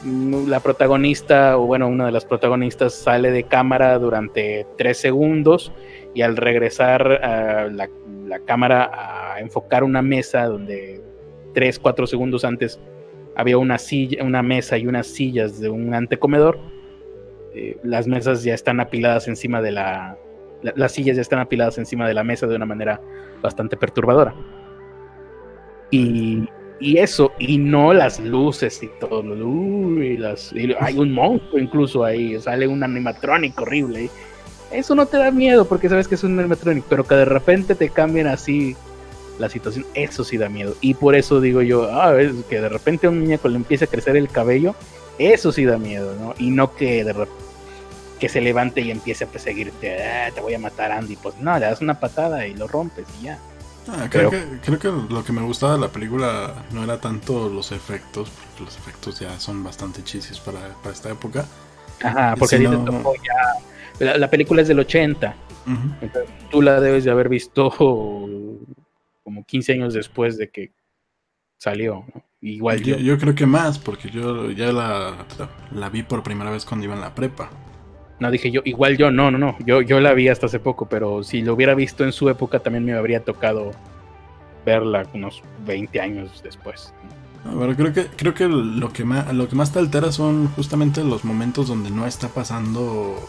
la 0.04 0.60
protagonista, 0.60 1.56
o 1.58 1.66
bueno, 1.66 1.88
una 1.88 2.06
de 2.06 2.12
las 2.12 2.24
protagonistas 2.24 2.94
sale 2.94 3.30
de 3.30 3.44
cámara 3.44 3.98
durante 3.98 4.66
tres 4.76 4.98
segundos 4.98 5.72
y 6.14 6.22
al 6.22 6.36
regresar 6.36 7.20
la, 7.72 7.88
cámara 8.46 8.90
a 9.34 9.40
enfocar 9.40 9.84
una 9.84 10.02
mesa 10.02 10.46
donde 10.46 11.00
tres, 11.54 11.78
cuatro 11.78 12.06
segundos 12.06 12.44
antes 12.44 12.80
había 13.36 13.58
una 13.58 13.78
silla, 13.78 14.22
una 14.22 14.42
mesa 14.42 14.76
y 14.76 14.86
unas 14.86 15.06
sillas 15.06 15.60
de 15.60 15.70
un 15.70 15.94
antecomedor, 15.94 16.58
eh, 17.54 17.78
las 17.82 18.06
mesas 18.06 18.42
ya 18.42 18.54
están 18.54 18.80
apiladas 18.80 19.28
encima 19.28 19.62
de 19.62 19.72
la, 19.72 20.18
Las 20.62 20.92
sillas 20.92 21.16
ya 21.16 21.22
están 21.22 21.38
apiladas 21.38 21.78
encima 21.78 22.06
de 22.06 22.14
la 22.14 22.24
mesa 22.24 22.46
de 22.46 22.56
una 22.56 22.66
manera 22.66 23.00
bastante 23.40 23.76
perturbadora. 23.76 24.34
Y, 25.90 26.48
y 26.80 26.98
eso, 26.98 27.32
y 27.38 27.58
no 27.58 27.92
las 27.92 28.18
luces 28.20 28.82
y 28.82 28.88
todo. 29.00 29.20
Uy, 29.20 30.16
las, 30.16 30.52
hay 30.80 30.98
un 30.98 31.12
monstruo 31.12 31.60
incluso 31.60 32.04
ahí, 32.04 32.38
sale 32.40 32.66
un 32.66 32.82
animatrónico 32.82 33.62
horrible. 33.62 34.10
Eso 34.70 34.94
no 34.94 35.06
te 35.06 35.18
da 35.18 35.30
miedo 35.30 35.66
porque 35.66 35.88
sabes 35.88 36.08
que 36.08 36.16
es 36.16 36.24
un 36.24 36.38
animatrónico, 36.38 36.87
pero 36.88 37.04
que 37.04 37.14
de 37.14 37.24
repente 37.24 37.74
te 37.74 37.90
cambien 37.90 38.26
así 38.26 38.76
la 39.38 39.48
situación, 39.48 39.87
eso 39.94 40.24
sí 40.24 40.37
da 40.37 40.48
miedo. 40.48 40.74
Y 40.80 40.94
por 40.94 41.14
eso 41.14 41.40
digo 41.40 41.62
yo, 41.62 41.88
ah, 41.92 42.14
que 42.48 42.60
de 42.60 42.68
repente 42.68 43.06
a 43.06 43.10
un 43.10 43.20
muñeco 43.20 43.48
le 43.48 43.56
empiece 43.56 43.84
a 43.84 43.88
crecer 43.88 44.16
el 44.16 44.28
cabello, 44.28 44.74
eso 45.18 45.52
sí 45.52 45.64
da 45.64 45.78
miedo, 45.78 46.14
¿no? 46.20 46.34
Y 46.38 46.50
no 46.50 46.74
que 46.74 47.04
de 47.04 47.14
que 48.18 48.28
se 48.28 48.40
levante 48.40 48.80
y 48.80 48.90
empiece 48.90 49.24
a 49.24 49.26
perseguirte, 49.28 50.02
ah, 50.02 50.30
te 50.34 50.40
voy 50.40 50.54
a 50.54 50.58
matar 50.58 50.92
Andy, 50.92 51.16
pues 51.16 51.37
no, 51.38 51.54
le 51.58 51.66
das 51.66 51.80
una 51.80 51.98
patada 52.00 52.46
y 52.46 52.54
lo 52.54 52.66
rompes 52.66 53.06
y 53.20 53.24
ya. 53.24 53.38
Ah, 53.88 54.08
creo, 54.10 54.30
que, 54.30 54.42
creo 54.64 54.78
que 54.78 55.12
lo 55.12 55.24
que 55.24 55.32
me 55.32 55.42
gustaba 55.42 55.74
de 55.74 55.80
la 55.80 55.88
película 55.88 56.64
no 56.72 56.84
era 56.84 57.00
tanto 57.00 57.48
los 57.48 57.72
efectos, 57.72 58.30
porque 58.30 58.64
los 58.64 58.76
efectos 58.76 59.20
ya 59.20 59.38
son 59.38 59.62
bastante 59.62 60.02
chisis 60.02 60.38
para, 60.40 60.60
para 60.82 60.94
esta 60.94 61.10
época. 61.10 61.46
Ajá, 62.02 62.34
porque 62.38 62.62
ya. 62.62 64.16
La, 64.16 64.28
película 64.28 64.62
es 64.62 64.68
del 64.68 64.80
80. 64.80 65.34
tú 66.50 66.62
la 66.62 66.80
debes 66.80 67.04
de 67.04 67.10
haber 67.10 67.28
visto 67.28 67.70
como 67.70 69.44
15 69.46 69.72
años 69.72 69.94
después 69.94 70.36
de 70.36 70.50
que 70.50 70.72
salió. 71.58 72.04
Igual 72.40 72.82
yo, 72.82 72.96
yo, 72.96 73.18
creo 73.18 73.34
que 73.34 73.46
más, 73.46 73.78
porque 73.78 74.10
yo 74.10 74.50
ya 74.50 74.72
la, 74.72 75.26
la, 75.72 75.88
vi 75.88 76.02
por 76.02 76.22
primera 76.22 76.50
vez 76.50 76.64
cuando 76.66 76.84
iba 76.84 76.94
en 76.94 77.00
la 77.00 77.14
prepa. 77.14 77.50
No, 78.24 78.30
dije 78.30 78.50
yo, 78.50 78.62
igual 78.64 78.96
yo, 78.96 79.10
no, 79.10 79.30
no, 79.30 79.37
no. 79.37 79.54
Yo, 79.66 79.82
yo 79.82 80.00
la 80.00 80.14
vi 80.14 80.28
hasta 80.28 80.46
hace 80.46 80.58
poco, 80.58 80.87
pero 80.87 81.22
si 81.22 81.42
lo 81.42 81.52
hubiera 81.52 81.74
visto 81.74 82.04
en 82.04 82.12
su 82.12 82.30
época 82.30 82.58
también 82.58 82.82
me 82.82 82.94
habría 82.94 83.22
tocado 83.22 83.72
verla 84.64 85.06
unos 85.12 85.42
20 85.66 86.00
años 86.00 86.40
después. 86.42 86.94
Pero 87.44 87.76
creo 87.76 87.92
que, 87.92 88.06
creo 88.16 88.32
que 88.32 88.48
lo 88.48 88.94
que 88.94 89.04
más, 89.04 89.30
lo 89.34 89.46
que 89.46 89.56
más 89.56 89.74
te 89.74 89.78
altera 89.78 90.10
son 90.10 90.48
justamente 90.56 91.04
los 91.04 91.22
momentos 91.22 91.68
donde 91.68 91.90
no 91.90 92.06
está 92.06 92.28
pasando 92.28 93.28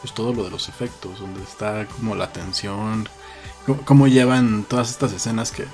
pues 0.00 0.14
todo 0.14 0.32
lo 0.32 0.44
de 0.44 0.52
los 0.52 0.68
efectos, 0.68 1.18
donde 1.18 1.42
está 1.42 1.86
como 1.86 2.14
la 2.14 2.32
tensión, 2.32 3.08
cómo, 3.84 4.06
llevan 4.06 4.62
todas 4.62 4.88
estas 4.88 5.12
escenas 5.12 5.50
que, 5.50 5.64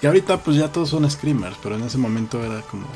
que 0.00 0.08
ahorita 0.08 0.42
pues 0.42 0.56
ya 0.56 0.72
todos 0.72 0.88
son 0.88 1.08
screamers, 1.08 1.56
pero 1.62 1.76
en 1.76 1.84
ese 1.84 1.98
momento 1.98 2.44
era 2.44 2.62
como, 2.62 2.88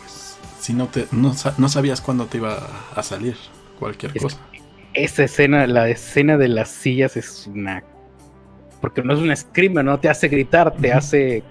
pues, 0.00 0.38
si 0.58 0.72
no 0.72 0.86
te, 0.86 1.06
no, 1.12 1.34
sabías 1.68 2.00
cuándo 2.00 2.24
te 2.24 2.38
iba 2.38 2.66
a 2.96 3.02
salir 3.02 3.36
cualquier 3.78 4.18
cosa. 4.18 4.38
Esa 4.94 5.24
escena, 5.24 5.66
la 5.66 5.88
escena 5.88 6.36
de 6.36 6.48
las 6.48 6.68
sillas 6.68 7.16
es 7.16 7.48
una, 7.52 7.82
porque 8.80 9.02
no 9.02 9.12
es 9.14 9.20
un 9.20 9.34
screamer, 9.34 9.84
no 9.84 9.98
te 9.98 10.08
hace 10.08 10.28
gritar, 10.28 10.74
te 10.76 10.92
hace 10.92 11.42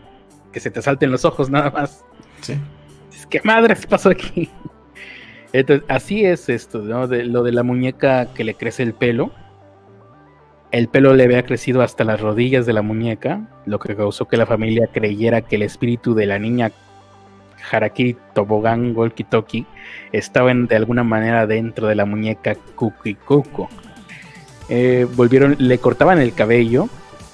que 0.52 0.60
se 0.60 0.72
te 0.72 0.82
salten 0.82 1.12
los 1.12 1.26
ojos 1.26 1.50
nada 1.50 1.70
más. 1.72 2.04
Sí. 2.42 2.56
Es 3.14 3.26
que 3.26 3.42
madre, 3.44 3.76
¿qué 3.76 3.88
pasó 3.88 4.10
aquí? 4.10 4.50
Entonces, 5.52 5.86
así 5.90 6.26
es 6.26 6.50
esto, 6.50 6.80
¿no? 6.80 7.08
De, 7.08 7.26
lo 7.26 7.44
de 7.44 7.52
la 7.52 7.64
muñeca 7.64 8.34
que 8.34 8.44
le 8.44 8.56
crece 8.56 8.84
el 8.84 8.94
pelo 8.94 9.32
el 10.74 10.88
pelo 10.88 11.14
le 11.14 11.24
había 11.24 11.46
crecido 11.46 11.84
hasta 11.84 12.04
las 12.04 12.20
rodillas 12.20 12.66
de 12.66 12.74
la 12.74 12.82
muñeca, 12.82 13.48
lo 13.68 13.78
que 13.78 13.96
causó 13.96 14.28
que 14.28 14.38
la 14.38 14.48
familia 14.48 14.90
creyera 14.92 15.42
que 15.42 15.56
el 15.58 15.62
espíritu 15.62 16.16
de 16.16 16.26
la 16.26 16.40
niña 16.40 16.72
Harakiri 17.72 18.18
Tobogán 18.34 18.94
Golki 18.94 19.24
Toki 19.24 19.66
estaba 20.12 20.54
de 20.54 20.76
alguna 20.76 21.04
manera 21.04 21.48
dentro 21.48 21.88
de 21.88 21.96
la 21.96 22.06
muñeca 22.06 22.56
Kuki 22.76 23.16
Kuko. 23.16 23.70
Eh, 24.70 25.08
volvieron, 25.16 25.56
le 25.60 25.78
cortaban 25.78 26.20
el 26.20 26.34
cabello 26.34 26.88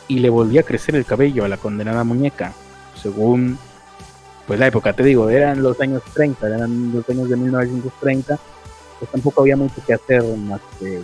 y 0.08 0.20
le 0.20 0.30
volvía 0.30 0.62
a 0.62 0.64
crecer 0.64 0.96
el 0.96 1.06
cabello 1.06 1.46
a 1.46 1.48
la 1.48 1.58
condenada 1.58 2.04
muñeca. 2.04 2.54
Según 2.96 3.58
pues 4.48 4.60
la 4.60 4.68
época, 4.68 4.94
te 4.94 5.04
digo, 5.04 5.30
eran 5.30 5.62
los 5.62 5.80
años 5.80 6.02
30, 6.14 6.48
eran 6.48 6.92
los 6.92 7.08
años 7.08 7.30
de 7.30 7.38
1930, 7.38 8.40
pues 8.98 9.12
tampoco 9.12 9.42
había 9.42 9.56
mucho 9.56 9.76
que 9.86 9.94
hacer 9.94 10.24
más 10.24 10.60
que 10.80 11.04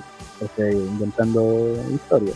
inventando 0.71 1.75
historias. 1.93 2.35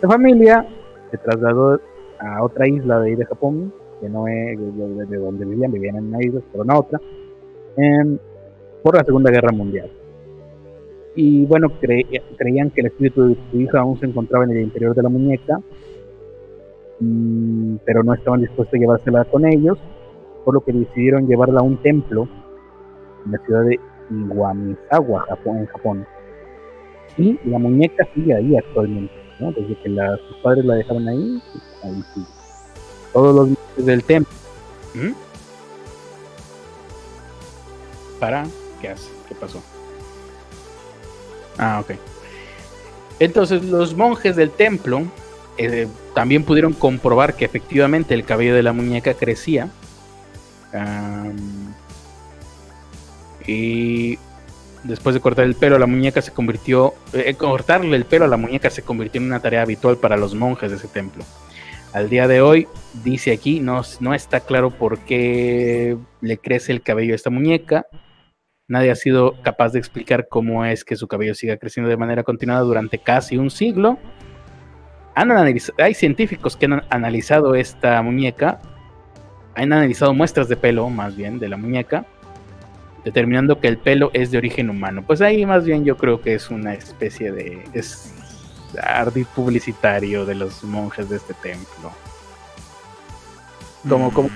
La 0.00 0.08
familia 0.08 0.66
se 1.10 1.18
trasladó 1.18 1.80
a 2.18 2.42
otra 2.42 2.66
isla 2.66 3.00
de 3.00 3.10
ahí 3.10 3.14
de 3.14 3.26
Japón, 3.26 3.74
que 4.02 4.08
no 4.08 4.26
es 4.26 4.58
de, 4.58 5.16
donde 5.16 5.44
vivían, 5.44 5.72
vivían 5.72 5.96
en 5.96 6.08
una 6.08 6.22
isla, 6.22 6.40
pero 6.50 6.64
no 6.64 6.78
otra, 6.78 7.00
por 8.82 8.96
la 8.96 9.04
Segunda 9.04 9.30
Guerra 9.30 9.52
Mundial. 9.52 9.90
Y 11.14 11.46
bueno, 11.46 11.70
creían 11.80 12.70
que 12.70 12.80
el 12.80 12.86
espíritu 12.88 13.28
de 13.28 13.36
su 13.50 13.60
hija 13.60 13.80
aún 13.80 13.98
se 14.00 14.06
encontraba 14.06 14.44
en 14.44 14.50
el 14.50 14.62
interior 14.62 14.94
de 14.94 15.02
la 15.02 15.08
muñeca, 15.08 15.60
mm, 17.00 17.76
pero 17.84 18.02
no 18.02 18.12
estaban 18.12 18.40
dispuestos 18.40 18.74
a 18.74 18.78
llevársela 18.78 19.24
con 19.24 19.46
ellos, 19.46 19.78
por 20.44 20.54
lo 20.54 20.60
que 20.62 20.72
decidieron 20.72 21.28
llevarla 21.28 21.60
a 21.60 21.62
un 21.62 21.76
templo 21.76 22.28
en 23.24 23.32
la 23.32 23.38
ciudad 23.38 23.64
de 23.64 23.78
Iwamizawa, 24.10 25.20
Japón, 25.20 25.58
en 25.58 25.66
Japón 25.66 26.06
y 27.18 27.38
la 27.44 27.58
muñeca 27.58 28.06
sigue 28.14 28.34
ahí 28.34 28.56
actualmente. 28.56 29.12
Desde 29.38 29.74
que 29.82 29.88
sus 30.28 30.36
padres 30.42 30.64
la 30.64 30.76
dejaron 30.76 31.08
ahí, 31.08 31.42
ahí 31.82 32.02
sigue. 32.14 32.41
Todos 33.12 33.34
los 33.34 33.48
monjes 33.48 33.86
del 33.86 34.04
templo. 34.04 34.34
¿Para? 38.18 38.46
¿Qué 38.80 38.88
hace? 38.88 39.08
¿Qué 39.28 39.34
pasó? 39.34 39.62
Ah, 41.58 41.80
ok. 41.80 41.96
Entonces 43.18 43.64
los 43.64 43.94
monjes 43.94 44.36
del 44.36 44.50
templo 44.50 45.04
eh, 45.58 45.86
también 46.14 46.44
pudieron 46.44 46.72
comprobar 46.72 47.34
que 47.34 47.44
efectivamente 47.44 48.14
el 48.14 48.24
cabello 48.24 48.54
de 48.54 48.62
la 48.62 48.72
muñeca 48.72 49.14
crecía. 49.14 49.68
y 53.46 54.18
Después 54.84 55.14
de 55.14 55.20
cortar 55.20 55.44
el 55.44 55.54
pelo 55.54 55.76
a 55.76 55.78
la 55.78 55.86
muñeca 55.86 56.20
se 56.22 56.32
convirtió, 56.32 56.94
eh, 57.12 57.34
cortarle 57.34 57.96
el 57.96 58.04
pelo 58.04 58.24
a 58.24 58.28
la 58.28 58.36
muñeca 58.36 58.68
se 58.68 58.82
convirtió 58.82 59.20
en 59.20 59.28
una 59.28 59.38
tarea 59.38 59.62
habitual 59.62 59.96
para 59.96 60.16
los 60.16 60.34
monjes 60.34 60.72
de 60.72 60.76
ese 60.76 60.88
templo. 60.88 61.22
Al 61.92 62.08
día 62.08 62.26
de 62.26 62.40
hoy, 62.40 62.68
dice 63.04 63.32
aquí, 63.32 63.60
no, 63.60 63.82
no 64.00 64.14
está 64.14 64.40
claro 64.40 64.70
por 64.70 65.00
qué 65.00 65.98
le 66.22 66.38
crece 66.38 66.72
el 66.72 66.80
cabello 66.80 67.12
a 67.12 67.16
esta 67.16 67.28
muñeca. 67.28 67.86
Nadie 68.66 68.90
ha 68.90 68.94
sido 68.94 69.34
capaz 69.42 69.72
de 69.72 69.78
explicar 69.78 70.26
cómo 70.28 70.64
es 70.64 70.84
que 70.84 70.96
su 70.96 71.06
cabello 71.06 71.34
siga 71.34 71.58
creciendo 71.58 71.90
de 71.90 71.98
manera 71.98 72.22
continuada 72.22 72.62
durante 72.62 72.96
casi 72.96 73.36
un 73.36 73.50
siglo. 73.50 73.98
hay 75.14 75.94
científicos 75.94 76.56
que 76.56 76.64
han 76.64 76.82
analizado 76.88 77.54
esta 77.54 78.00
muñeca, 78.00 78.62
han 79.54 79.74
analizado 79.74 80.14
muestras 80.14 80.48
de 80.48 80.56
pelo, 80.56 80.88
más 80.88 81.14
bien, 81.14 81.38
de 81.38 81.50
la 81.50 81.58
muñeca, 81.58 82.06
determinando 83.04 83.60
que 83.60 83.68
el 83.68 83.76
pelo 83.76 84.10
es 84.14 84.30
de 84.30 84.38
origen 84.38 84.70
humano. 84.70 85.04
Pues 85.06 85.20
ahí 85.20 85.44
más 85.44 85.66
bien 85.66 85.84
yo 85.84 85.98
creo 85.98 86.22
que 86.22 86.32
es 86.32 86.48
una 86.48 86.72
especie 86.72 87.32
de 87.32 87.64
es 87.74 88.14
ardid 88.80 89.26
publicitario 89.34 90.24
de 90.24 90.34
los 90.34 90.62
monjes 90.64 91.08
de 91.08 91.16
este 91.16 91.34
templo. 91.34 91.92
Como, 93.88 94.10
mm. 94.10 94.14
como 94.14 94.30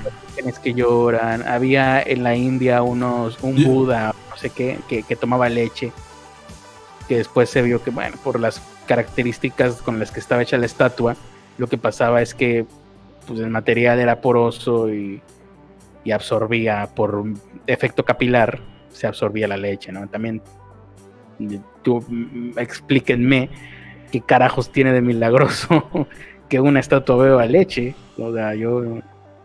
que 0.62 0.74
lloran. 0.74 1.46
Había 1.46 2.02
en 2.02 2.22
la 2.22 2.34
India 2.34 2.82
unos, 2.82 3.38
un 3.42 3.62
Buda, 3.62 4.14
no 4.30 4.36
sé 4.36 4.50
qué, 4.50 4.78
que, 4.88 5.16
tomaba 5.16 5.48
leche. 5.48 5.92
Que 7.08 7.18
después 7.18 7.48
se 7.48 7.62
vio 7.62 7.82
que, 7.82 7.90
bueno, 7.90 8.16
por 8.22 8.40
las 8.40 8.60
características 8.86 9.76
con 9.82 9.98
las 9.98 10.10
que 10.10 10.20
estaba 10.20 10.42
hecha 10.42 10.58
la 10.58 10.66
estatua, 10.66 11.16
lo 11.58 11.68
que 11.68 11.78
pasaba 11.78 12.22
es 12.22 12.34
que 12.34 12.66
pues, 13.26 13.40
el 13.40 13.50
material 13.50 14.00
era 14.00 14.20
poroso 14.20 14.92
y 14.92 15.22
y 16.06 16.12
absorbía 16.12 16.88
por 16.94 17.24
efecto 17.66 18.04
capilar, 18.04 18.60
se 18.92 19.08
absorbía 19.08 19.48
la 19.48 19.56
leche, 19.56 19.90
¿no? 19.90 20.06
También, 20.06 20.40
tú, 21.82 22.00
mm, 22.08 22.56
explíquenme 22.58 23.50
qué 24.10 24.20
carajos 24.20 24.70
tiene 24.70 24.92
de 24.92 25.00
milagroso 25.00 26.06
que 26.48 26.60
una 26.60 26.80
estatua 26.80 27.16
beba 27.16 27.46
leche, 27.46 27.94
o 28.18 28.32
sea, 28.32 28.54
yo, 28.54 29.00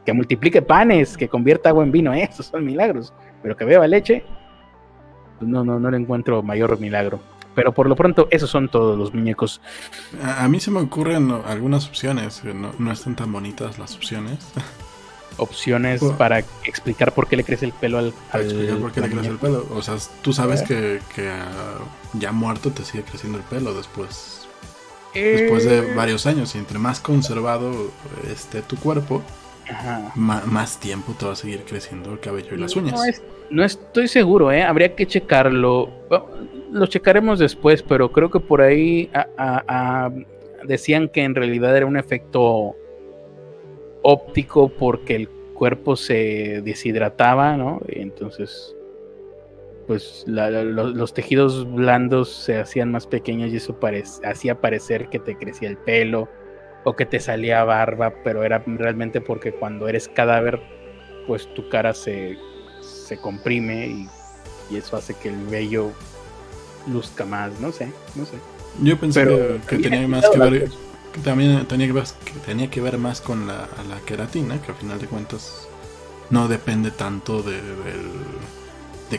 que 0.06 0.14
multiplique 0.14 0.62
panes, 0.62 1.18
que 1.18 1.28
convierta 1.28 1.70
agua 1.70 1.84
en 1.84 1.92
vino, 1.92 2.14
esos 2.14 2.48
son 2.48 2.66
milagros, 2.66 3.14
pero 3.42 3.56
que 3.56 3.66
beba 3.66 3.88
leche, 3.88 4.24
pues 5.40 5.50
no, 5.50 5.64
no, 5.64 5.80
no 5.80 5.90
le 5.90 5.98
encuentro 5.98 6.44
mayor 6.44 6.80
milagro. 6.80 7.20
Pero 7.54 7.74
por 7.74 7.88
lo 7.88 7.96
pronto, 7.96 8.28
esos 8.32 8.50
son 8.50 8.70
todos 8.70 8.98
los 8.98 9.14
muñecos. 9.14 9.60
A, 10.24 10.48
mí 10.48 10.60
se 10.62 10.72
me 10.72 10.80
ocurren 10.80 11.32
algunas 11.46 11.88
opciones, 11.88 12.44
no, 12.46 12.72
no 12.80 12.92
están 12.92 13.16
tan 13.16 13.32
bonitas 13.32 13.78
las 13.78 13.96
opciones. 13.96 14.40
opciones 15.38 16.02
para 16.18 16.40
explicar 16.64 17.14
por 17.14 17.28
qué 17.28 17.36
le 17.36 17.44
crece 17.44 17.66
el 17.66 17.74
pelo 17.74 17.98
al. 17.98 18.14
explicar 18.34 18.78
por 18.78 18.92
qué 18.92 19.02
le 19.02 19.10
crece 19.10 19.28
el 19.28 19.38
pelo. 19.38 19.68
O 19.74 19.82
sea, 19.82 19.96
tú 20.22 20.34
sabes 20.34 20.62
que, 20.62 21.00
ah, 21.28 21.80
ya 22.14 22.32
muerto 22.32 22.72
te 22.72 22.84
sigue 22.84 23.04
creciendo 23.04 23.38
el 23.38 23.44
pelo 23.44 23.74
después. 23.74 24.41
Después 25.14 25.66
de 25.66 25.80
eh. 25.80 25.94
varios 25.96 26.26
años. 26.26 26.56
Y 26.56 26.58
entre 26.58 26.80
más 26.80 27.00
conservado 27.00 27.92
esté 28.32 28.62
tu 28.62 28.78
cuerpo, 28.78 29.22
más 30.16 30.80
tiempo 30.80 31.14
te 31.18 31.26
va 31.26 31.34
a 31.34 31.36
seguir 31.36 31.64
creciendo 31.64 32.12
el 32.12 32.20
cabello 32.20 32.56
y 32.56 32.58
las 32.58 32.76
uñas. 32.76 33.22
No, 33.50 33.64
estoy 33.64 34.08
seguro, 34.08 34.52
¿eh? 34.52 34.64
habría 34.64 34.96
que 34.96 35.06
checarlo. 35.06 35.90
Lo 36.72 36.86
checaremos 36.88 37.40
después, 37.40 37.84
pero 37.84 38.12
creo 38.12 38.32
que 38.32 38.40
por 38.40 38.62
ahí 38.62 39.10
decían 40.66 41.10
que 41.10 41.24
en 41.24 41.36
realidad 41.36 41.76
era 41.76 41.86
un 41.86 41.98
efecto 41.98 42.76
óptico 44.04 44.70
porque 44.70 45.16
el 45.16 45.30
cuerpo 45.54 45.96
se 45.96 46.62
deshidrataba, 46.64 47.56
¿no? 47.56 47.82
Y 47.88 48.00
entonces, 48.00 48.76
pues 49.88 50.24
los 50.28 51.14
tejidos 51.14 51.72
blandos 51.72 52.30
se 52.30 52.60
hacían 52.60 52.92
más 52.92 53.08
pequeños 53.08 53.52
y 53.52 53.58
eso 53.58 53.78
hacía 54.24 54.62
parecer 54.62 55.10
que 55.10 55.20
te 55.20 55.38
crecía 55.38 55.70
el 55.70 55.78
pelo 55.78 56.30
o 56.84 56.96
que 56.96 57.06
te 57.06 57.20
salía 57.20 57.64
barba, 57.64 58.14
pero 58.24 58.44
era 58.44 58.64
realmente 58.66 59.22
porque 59.22 59.52
cuando 59.54 59.88
eres 59.88 60.08
cadáver, 60.08 60.62
pues 61.28 61.54
tu 61.54 61.70
cara 61.70 61.94
se, 61.94 62.38
se 62.82 63.18
comprime 63.18 63.88
y, 63.88 64.08
eso 64.76 64.96
hace 64.96 65.14
que 65.16 65.28
el 65.28 65.36
vello 65.48 65.92
luzca 66.88 67.26
más, 67.26 67.60
no 67.60 67.74
sé, 67.74 67.92
no 68.16 68.26
sé. 68.26 68.38
Yo 68.82 68.98
pensé 68.98 69.28
que, 69.68 69.80
tenía 69.80 70.08
más 70.08 70.30
que 70.30 70.40
ver, 70.40 70.70
también 71.22 71.66
tenía 71.66 71.88
que 71.88 71.94
ver, 71.94 72.06
que 72.24 72.32
tenía 72.46 72.70
que 72.70 72.80
ver 72.80 72.98
más 72.98 73.20
con 73.20 73.48
la, 73.48 73.68
la 73.90 74.00
queratina, 74.06 74.62
que 74.62 74.72
al 74.72 74.78
final 74.78 74.98
de 74.98 75.08
cuentas 75.08 75.68
no 76.30 76.48
depende 76.48 76.90
tanto 76.90 77.44
de, 77.44 77.56
de, 77.56 77.62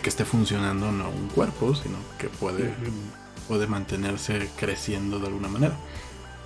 que 0.00 0.08
esté 0.08 0.24
funcionando 0.24 0.90
no 0.90 1.08
un 1.08 1.28
cuerpo, 1.28 1.74
sino 1.74 1.96
que 2.18 2.28
puede, 2.28 2.72
puede 3.48 3.66
mantenerse 3.66 4.48
creciendo 4.56 5.18
de 5.18 5.26
alguna 5.26 5.48
manera. 5.48 5.74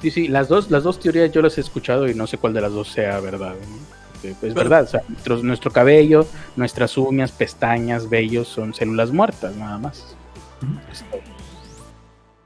Sí, 0.02 0.10
sí, 0.10 0.28
las 0.28 0.48
dos, 0.48 0.70
las 0.70 0.82
dos 0.82 1.00
teorías 1.00 1.32
yo 1.32 1.42
las 1.42 1.56
he 1.58 1.60
escuchado 1.60 2.08
y 2.08 2.14
no 2.14 2.26
sé 2.26 2.38
cuál 2.38 2.52
de 2.52 2.60
las 2.60 2.72
dos 2.72 2.88
sea 2.88 3.18
verdad. 3.20 3.54
Es 4.42 4.54
verdad, 4.54 4.82
o 4.82 4.86
sea, 4.86 5.02
nuestro, 5.42 5.70
cabello, 5.70 6.26
nuestras 6.56 6.96
uñas, 6.98 7.32
pestañas, 7.32 8.08
vellos 8.08 8.48
son 8.48 8.74
células 8.74 9.12
muertas, 9.12 9.54
nada 9.56 9.78
más. 9.78 10.16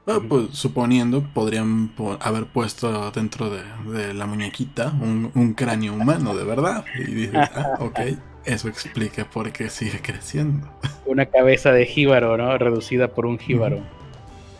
Ah, 0.07 0.19
pues 0.27 0.49
suponiendo, 0.51 1.23
podrían 1.33 1.91
haber 2.19 2.45
puesto 2.45 3.11
dentro 3.11 3.49
de, 3.49 4.13
la 4.13 4.25
muñequita 4.25 4.93
un, 5.01 5.53
cráneo 5.55 5.93
humano, 5.93 6.35
de 6.35 6.43
verdad. 6.43 6.85
Y 6.99 7.11
dices, 7.11 7.49
ah, 7.55 7.77
ok, 7.79 7.99
eso 8.45 8.67
explica 8.67 9.25
por 9.25 9.51
qué 9.51 9.69
sigue 9.69 9.99
creciendo. 10.01 10.67
Una 11.05 11.25
cabeza 11.25 11.71
de 11.71 11.85
jíbaro, 11.85 12.37
¿no? 12.37 12.57
Reducida 12.57 13.07
por 13.07 13.25
un 13.25 13.37
jíbaro. 13.37 13.79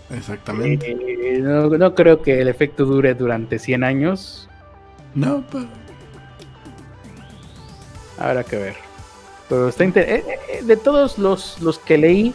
Exactamente. 0.10 0.92
Eh, 0.92 1.40
no, 1.40 1.96
creo 1.96 2.22
que 2.22 2.42
el 2.42 2.48
efecto 2.48 2.86
dure 2.86 3.14
durante 3.14 3.60
100 3.60 3.84
años. 3.84 4.50
No, 5.16 5.44
pero... 5.52 5.68
Habrá 8.18 8.44
que 8.44 8.58
ver. 8.58 8.76
Pero 9.50 9.70
está 9.70 9.84
eh, 9.84 9.92
eh, 9.96 10.62
De 10.64 10.78
todos 10.78 11.18
los, 11.18 11.60
los 11.62 11.80
que 11.80 11.98
leí, 11.98 12.34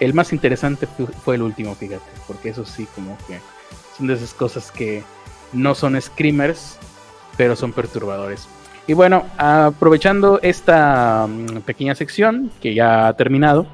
el 0.00 0.14
más 0.14 0.32
interesante 0.32 0.86
fue 1.24 1.36
el 1.36 1.42
último, 1.42 1.74
fíjate. 1.74 2.10
Porque 2.26 2.50
eso 2.50 2.64
sí, 2.64 2.86
como 2.94 3.16
que 3.26 3.40
son 3.96 4.06
de 4.06 4.14
esas 4.14 4.34
cosas 4.34 4.70
que 4.70 5.02
no 5.52 5.74
son 5.74 6.00
screamers, 6.00 6.78
pero 7.36 7.56
son 7.56 7.72
perturbadores. 7.72 8.46
Y 8.88 8.94
bueno, 8.94 9.26
aprovechando 9.36 10.40
esta 10.42 11.26
mm, 11.28 11.60
pequeña 11.60 11.94
sección 11.94 12.50
que 12.58 12.74
ya 12.74 13.06
ha 13.06 13.12
terminado, 13.12 13.66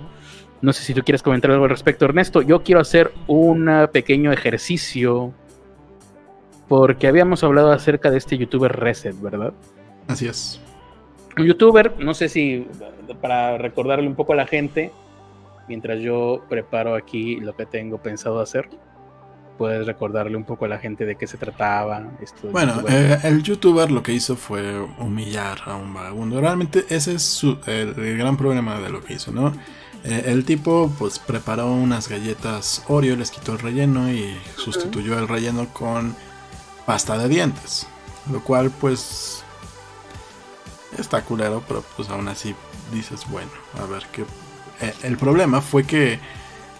no 0.61 0.72
sé 0.72 0.83
si 0.83 0.92
tú 0.92 1.03
quieres 1.03 1.22
comentar 1.22 1.53
algo 1.53 1.64
al 1.64 1.70
respecto, 1.70 2.05
Ernesto. 2.05 2.42
Yo 2.42 2.64
quiero 2.64 2.81
hacer 2.81 3.12
un 3.29 3.88
pequeño 3.92 4.33
ejercicio 4.33 5.33
porque 6.66 7.07
habíamos 7.07 7.44
hablado 7.44 7.70
acerca 7.70 8.11
de 8.11 8.18
este 8.18 8.37
youtuber 8.37 8.72
Reset, 8.72 9.14
¿verdad? 9.20 9.53
Así 10.09 10.27
es. 10.27 10.61
Un 11.38 11.46
youtuber, 11.46 11.94
no 12.00 12.12
sé 12.12 12.29
si 12.29 12.66
para 13.20 13.57
recordarle 13.57 14.09
un 14.09 14.16
poco 14.16 14.33
a 14.33 14.37
la 14.37 14.46
gente, 14.46 14.90
mientras 15.68 16.00
yo 16.00 16.44
preparo 16.48 16.96
aquí 16.96 17.37
lo 17.37 17.55
que 17.55 17.66
tengo 17.66 17.98
pensado 17.98 18.40
hacer, 18.40 18.68
puedes 19.57 19.87
recordarle 19.87 20.37
un 20.37 20.45
poco 20.45 20.64
a 20.64 20.69
la 20.69 20.79
gente 20.79 21.05
de 21.07 21.17
qué 21.17 21.27
se 21.27 21.37
trataba. 21.37 22.11
Esto 22.21 22.49
bueno, 22.51 22.83
eh, 22.88 23.19
el 23.23 23.43
youtuber 23.43 23.90
lo 23.90 24.03
que 24.03 24.12
hizo 24.12 24.37
fue 24.37 24.81
humillar 24.99 25.59
a 25.67 25.77
un 25.77 25.95
vagabundo. 25.95 26.40
Realmente 26.40 26.85
ese 26.88 27.14
es 27.14 27.43
el 27.67 28.17
gran 28.19 28.37
problema 28.37 28.81
de 28.81 28.90
lo 28.90 29.03
que 29.03 29.14
hizo, 29.14 29.33
¿no? 29.33 29.53
Eh, 30.05 30.25
el 30.27 30.45
tipo 30.45 30.93
pues 30.99 31.19
preparó 31.19 31.73
unas 31.73 32.09
galletas 32.09 32.85
Oreo, 32.88 33.17
les 33.17 33.31
quitó 33.31 33.53
el 33.53 33.59
relleno 33.59 34.12
y 34.12 34.37
sustituyó 34.57 35.19
el 35.19 35.29
relleno 35.29 35.69
con 35.73 36.14
pasta 36.85 37.17
de 37.17 37.29
dientes. 37.29 37.87
Lo 38.31 38.43
cual 38.43 38.71
pues 38.71 39.43
está 40.99 41.23
culero, 41.23 41.62
pero 41.67 41.83
pues 41.97 42.09
aún 42.11 42.29
así 42.29 42.55
dices, 42.93 43.23
bueno, 43.31 43.51
a 43.83 43.87
ver 43.87 44.05
qué... 44.12 44.25
Eh, 44.81 44.95
el 45.05 45.17
problema 45.17 45.61
fue 45.61 45.85
que, 45.85 46.19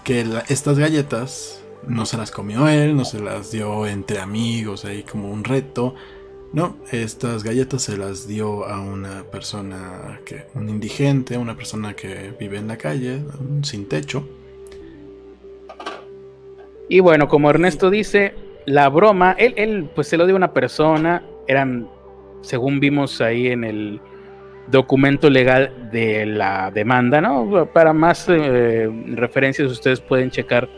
que 0.03 0.27
estas 0.49 0.79
galletas 0.79 1.63
no 1.88 2.07
se 2.07 2.16
las 2.16 2.31
comió 2.31 2.68
él, 2.68 2.97
no 2.97 3.05
se 3.05 3.20
las 3.20 3.51
dio 3.51 3.87
entre 3.87 4.20
amigos, 4.20 4.85
ahí 4.85 5.03
como 5.03 5.31
un 5.31 5.44
reto. 5.44 5.94
No, 6.53 6.77
estas 6.92 7.42
galletas 7.42 7.83
se 7.83 7.97
las 7.97 8.29
dio 8.29 8.64
a 8.66 8.81
una 8.81 9.25
persona 9.25 10.20
que, 10.25 10.44
un 10.55 10.68
indigente, 10.68 11.37
una 11.37 11.57
persona 11.57 11.94
que 11.94 12.33
vive 12.38 12.59
en 12.59 12.68
la 12.68 12.77
calle, 12.77 13.23
sin 13.62 13.88
techo. 13.88 14.29
Y 16.88 17.01
bueno, 17.01 17.29
como 17.29 17.51
Ernesto 17.51 17.90
dice, 17.90 18.35
la 18.66 18.88
broma, 18.88 19.35
él, 19.38 19.55
él 19.57 19.90
pues 19.94 20.07
se 20.07 20.16
lo 20.16 20.27
dio 20.27 20.35
a 20.35 20.38
una 20.38 20.53
persona, 20.53 21.25
eran, 21.49 21.88
según 22.42 22.79
vimos 22.79 23.20
ahí 23.20 23.49
en 23.49 23.64
el 23.64 24.01
documento 24.68 25.29
legal 25.31 25.90
de 25.90 26.25
la 26.25 26.70
demanda, 26.70 27.20
¿no? 27.20 27.66
Para 27.73 27.92
más 27.92 28.27
eh, 28.29 28.88
referencias 29.09 29.70
ustedes 29.70 30.01
pueden 30.01 30.31
checar 30.31 30.68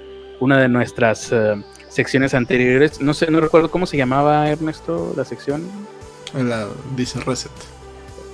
una 0.41 0.61
de 0.61 0.69
nuestras 0.69 1.31
eh, 1.33 1.63
secciones 1.89 2.35
anteriores. 2.35 3.01
No 3.01 3.15
sé, 3.15 3.31
no 3.31 3.41
recuerdo 3.41 3.71
cómo 3.71 3.87
se 3.87 3.97
llamaba 3.97 4.49
Ernesto 4.49 5.13
la 5.17 5.25
sección. 5.25 5.65
La, 6.35 6.67
dice 6.95 7.21
Reset. 7.21 7.53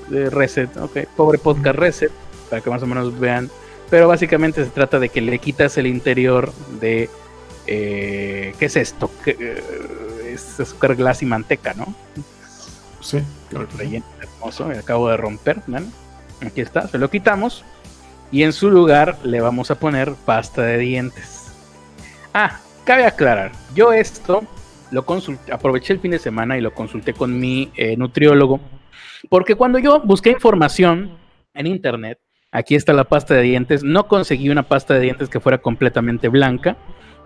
De 0.08 0.30
Reset, 0.30 0.76
ok. 0.76 0.98
Pobre 1.16 1.38
podcast 1.38 1.78
Reset, 1.78 2.12
para 2.50 2.62
que 2.62 2.70
más 2.70 2.82
o 2.82 2.86
menos 2.86 3.18
vean. 3.18 3.50
Pero 3.90 4.08
básicamente 4.08 4.64
se 4.64 4.70
trata 4.70 4.98
de 4.98 5.08
que 5.08 5.20
le 5.20 5.38
quitas 5.38 5.76
el 5.78 5.86
interior 5.86 6.52
de. 6.80 7.10
Eh, 7.66 8.54
¿Qué 8.58 8.66
es 8.66 8.76
esto? 8.76 9.10
Eh, 9.26 9.62
es 10.32 10.58
azúcar 10.58 10.96
glass 10.96 11.22
y 11.22 11.26
manteca, 11.26 11.74
¿no? 11.74 11.94
Sí, 13.00 13.18
claro. 13.50 13.68
Relleno 13.76 14.06
hermoso, 14.20 14.66
me 14.66 14.78
acabo 14.78 15.08
de 15.08 15.16
romper, 15.16 15.60
Aquí 16.44 16.60
está, 16.60 16.88
se 16.88 16.98
lo 16.98 17.10
quitamos. 17.10 17.64
Y 18.32 18.44
en 18.44 18.52
su 18.52 18.70
lugar 18.70 19.18
le 19.24 19.40
vamos 19.40 19.70
a 19.70 19.74
poner 19.74 20.14
pasta 20.14 20.62
de 20.62 20.78
dientes. 20.78 21.41
Ah, 22.34 22.60
cabe 22.84 23.04
aclarar, 23.04 23.52
yo 23.74 23.92
esto 23.92 24.42
lo 24.90 25.04
consulté, 25.04 25.52
aproveché 25.52 25.92
el 25.92 26.00
fin 26.00 26.10
de 26.10 26.18
semana 26.18 26.56
y 26.56 26.60
lo 26.60 26.72
consulté 26.72 27.14
con 27.14 27.38
mi 27.38 27.70
eh, 27.76 27.96
nutriólogo, 27.96 28.60
porque 29.28 29.54
cuando 29.54 29.78
yo 29.78 30.00
busqué 30.00 30.30
información 30.30 31.16
en 31.54 31.66
internet, 31.66 32.18
aquí 32.50 32.74
está 32.74 32.92
la 32.92 33.04
pasta 33.04 33.34
de 33.34 33.42
dientes, 33.42 33.82
no 33.82 34.06
conseguí 34.06 34.50
una 34.50 34.62
pasta 34.62 34.94
de 34.94 35.00
dientes 35.00 35.28
que 35.28 35.40
fuera 35.40 35.58
completamente 35.58 36.28
blanca, 36.28 36.76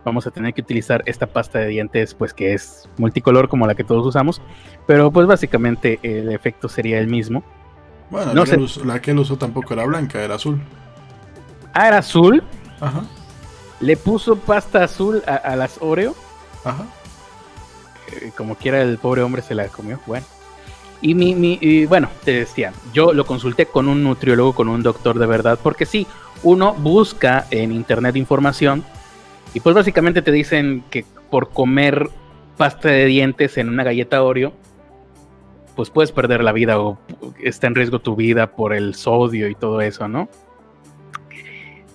vamos 0.04 0.26
a 0.26 0.30
tener 0.30 0.54
que 0.54 0.60
utilizar 0.60 1.02
esta 1.06 1.26
pasta 1.26 1.58
de 1.58 1.66
dientes, 1.66 2.14
pues 2.14 2.32
que 2.32 2.54
es 2.54 2.88
multicolor 2.96 3.48
como 3.48 3.66
la 3.66 3.74
que 3.74 3.84
todos 3.84 4.06
usamos, 4.06 4.40
pero 4.86 5.10
pues 5.10 5.26
básicamente 5.26 5.98
el 6.02 6.30
efecto 6.32 6.68
sería 6.68 6.98
el 6.98 7.08
mismo. 7.08 7.42
Bueno, 8.10 8.32
no 8.32 8.44
la, 8.44 8.50
que 8.50 8.84
la 8.84 9.02
que 9.02 9.10
él 9.10 9.18
usó 9.18 9.36
tampoco 9.36 9.74
era 9.74 9.84
blanca, 9.84 10.22
era 10.22 10.36
azul. 10.36 10.60
Ah, 11.74 11.88
era 11.88 11.98
azul. 11.98 12.42
Ajá. 12.80 13.02
Le 13.80 13.96
puso 13.96 14.36
pasta 14.36 14.84
azul 14.84 15.22
a, 15.26 15.54
las 15.56 15.78
Oreo. 15.80 16.14
Ajá. 16.64 16.86
Eh, 18.12 18.32
como 18.36 18.54
quiera, 18.54 18.80
el 18.82 18.98
pobre 18.98 19.22
hombre 19.22 19.42
se 19.42 19.54
la 19.54 19.68
comió. 19.68 20.00
Bueno. 20.06 20.26
Y, 21.02 21.14
mi, 21.14 21.86
bueno, 21.86 22.08
te 22.24 22.32
decía, 22.32 22.72
yo 22.92 23.12
lo 23.12 23.26
consulté 23.26 23.66
con 23.66 23.88
un 23.88 24.02
nutriólogo, 24.02 24.54
con 24.54 24.68
un 24.68 24.82
doctor 24.82 25.18
de 25.18 25.26
verdad, 25.26 25.58
porque 25.62 25.84
sí, 25.84 26.06
uno 26.42 26.72
busca 26.74 27.46
en 27.50 27.70
internet 27.70 28.16
información 28.16 28.82
y 29.52 29.60
pues 29.60 29.74
básicamente 29.74 30.22
te 30.22 30.32
dicen 30.32 30.84
que 30.90 31.04
por 31.30 31.50
comer 31.50 32.08
pasta 32.56 32.88
de 32.88 33.04
dientes 33.04 33.58
en 33.58 33.68
una 33.68 33.84
galleta 33.84 34.22
Oreo, 34.22 34.52
pues 35.74 35.90
puedes 35.90 36.12
perder 36.12 36.42
la 36.42 36.52
vida 36.52 36.80
o 36.80 36.98
está 37.42 37.66
en 37.66 37.74
riesgo 37.74 37.98
tu 37.98 38.16
vida 38.16 38.52
por 38.52 38.72
el 38.72 38.94
sodio 38.94 39.48
y 39.48 39.54
todo 39.54 39.82
eso, 39.82 40.08
¿no? 40.08 40.28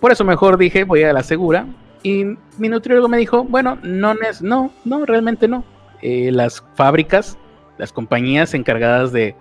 Por 0.01 0.11
eso 0.11 0.25
mejor 0.25 0.57
dije, 0.57 0.83
voy 0.83 1.03
a 1.03 1.13
la 1.13 1.23
segura. 1.23 1.67
Y 2.03 2.25
mi 2.57 2.67
nutriólogo 2.67 3.07
me 3.07 3.17
dijo, 3.17 3.43
bueno, 3.43 3.77
no, 3.83 4.15
no, 4.41 4.71
no, 4.83 5.05
realmente 5.05 5.47
no. 5.47 5.63
Eh, 6.01 6.31
las 6.31 6.63
fábricas, 6.73 7.37
las 7.77 7.93
compañías 7.93 8.55
encargadas 8.55 9.11
de, 9.11 9.35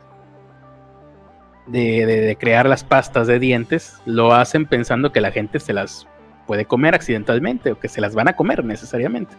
de, 1.66 2.36
crear 2.38 2.68
las 2.68 2.84
pastas 2.84 3.26
de 3.26 3.38
dientes, 3.38 3.96
lo 4.04 4.34
hacen 4.34 4.66
pensando 4.66 5.10
que 5.10 5.22
la 5.22 5.32
gente 5.32 5.58
se 5.58 5.72
las 5.72 6.06
puede 6.46 6.66
comer 6.66 6.94
accidentalmente 6.94 7.72
o 7.72 7.80
que 7.80 7.88
se 7.88 8.02
las 8.02 8.14
van 8.14 8.28
a 8.28 8.36
comer 8.36 8.62
necesariamente. 8.62 9.34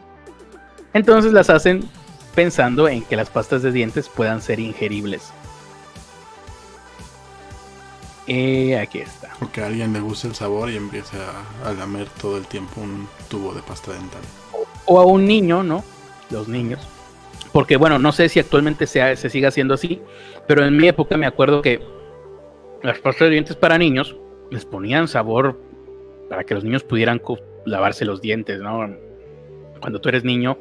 Entonces 0.94 1.34
las 1.34 1.52
hacen 1.52 1.82
pensando 2.34 2.90
en 2.90 3.04
que 3.04 3.16
las 3.16 3.30
pastas 3.30 3.62
de 3.62 3.72
dientes 3.72 4.10
puedan 4.10 4.42
ser 4.42 4.60
ingeribles. 4.60 5.32
Eh, 8.28 8.78
aquí 8.78 9.00
está. 9.00 9.30
O 9.42 9.52
que 9.52 9.62
a 9.62 9.68
alguien 9.68 9.94
le 9.94 10.00
guste 10.00 10.28
el 10.28 10.36
sabor 10.36 10.70
y 10.70 10.78
empiece 10.78 11.18
a, 11.18 11.70
a 11.70 11.74
lamer 11.74 12.08
todo 12.22 12.38
el 12.38 12.46
tiempo 12.48 12.82
un 12.82 13.08
tubo 13.30 13.54
de 13.54 13.62
pasta 13.62 13.92
dental. 13.94 14.22
O 14.86 15.00
a 15.00 15.06
un 15.06 15.26
niño, 15.26 15.64
¿no? 15.64 15.84
Los 16.30 16.48
niños. 16.48 16.88
Porque 17.52 17.76
bueno, 17.78 18.00
no 18.00 18.12
sé 18.12 18.30
si 18.30 18.40
actualmente 18.40 18.88
se, 18.88 19.16
se 19.18 19.30
sigue 19.30 19.48
haciendo 19.48 19.74
así, 19.74 20.02
pero 20.48 20.64
en 20.66 20.78
mi 20.78 20.88
época 20.88 21.18
me 21.18 21.26
acuerdo 21.26 21.62
que 21.62 21.82
las 22.84 23.00
pastas 23.00 23.26
de 23.28 23.32
dientes 23.32 23.56
para 23.56 23.78
niños 23.78 24.16
les 24.52 24.66
ponían 24.66 25.08
sabor 25.08 25.60
para 26.30 26.44
que 26.46 26.54
los 26.54 26.64
niños 26.64 26.84
pudieran 26.84 27.22
lavarse 27.66 28.06
los 28.06 28.22
dientes, 28.22 28.60
¿no? 28.62 28.96
Cuando 29.82 30.00
tú 30.00 30.10
eres 30.10 30.24
niño, 30.24 30.58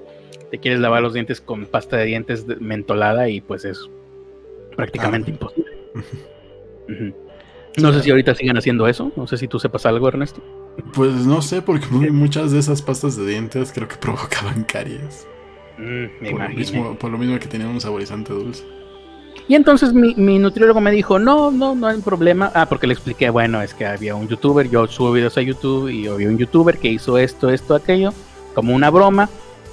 te 0.50 0.58
quieres 0.58 0.80
lavar 0.80 1.02
los 1.02 1.12
dientes 1.14 1.40
con 1.40 1.66
pasta 1.66 1.96
de 1.96 2.06
dientes 2.06 2.44
mentolada 2.60 3.28
y 3.28 3.40
pues 3.40 3.64
es 3.64 3.88
prácticamente 4.74 5.30
Ah. 5.30 5.34
imposible. 5.34 5.70
No 7.76 7.92
sé 7.92 8.02
si 8.02 8.10
ahorita 8.10 8.34
siguen 8.34 8.56
haciendo 8.58 8.86
eso, 8.88 9.12
no 9.16 9.26
sé 9.26 9.36
si 9.38 9.48
tú 9.48 9.58
sepas 9.58 9.86
algo, 9.86 10.08
Ernesto. 10.08 10.42
Pues 10.92 11.12
no 11.26 11.40
sé, 11.42 11.62
porque 11.62 11.86
muchas 12.10 12.52
de 12.52 12.58
esas 12.58 12.82
pastas 12.82 13.16
de 13.16 13.26
dientes 13.26 13.72
creo 13.72 13.88
que 13.88 13.96
provocaban 14.00 14.64
caries. 14.64 15.26
Mm, 15.78 16.06
me 16.20 16.30
Por 16.30 16.40
lo, 16.40 16.48
imaginé. 16.48 16.56
mismo, 16.56 16.98
por 16.98 17.10
lo 17.10 17.18
mismo 17.18 17.38
que 17.38 17.46
tenían 17.48 17.70
un 17.70 17.80
saborizante 17.80 18.32
dulce. 18.32 18.64
Y 19.48 19.54
entonces 19.54 19.92
mi, 19.92 20.14
mi 20.14 20.38
nutriólogo 20.38 20.80
me 20.80 20.90
dijo, 20.92 21.18
no, 21.18 21.50
no, 21.50 21.74
no 21.74 21.86
hay 21.86 22.00
problema. 22.00 22.52
Ah, 22.54 22.66
porque 22.68 22.86
le 22.86 22.92
expliqué, 22.94 23.30
bueno, 23.30 23.62
es 23.62 23.74
que 23.74 23.86
había 23.86 24.14
un 24.14 24.28
youtuber, 24.28 24.68
yo 24.68 24.86
subo 24.86 25.12
videos 25.12 25.36
a 25.38 25.42
YouTube 25.42 25.88
y 25.88 26.06
había 26.06 26.28
un 26.28 26.38
youtuber 26.38 26.78
que 26.78 26.88
hizo 26.88 27.18
esto, 27.18 27.50
esto, 27.50 27.74
aquello, 27.74 28.12
como 28.54 28.74
una 28.74 28.90
broma. 28.90 29.28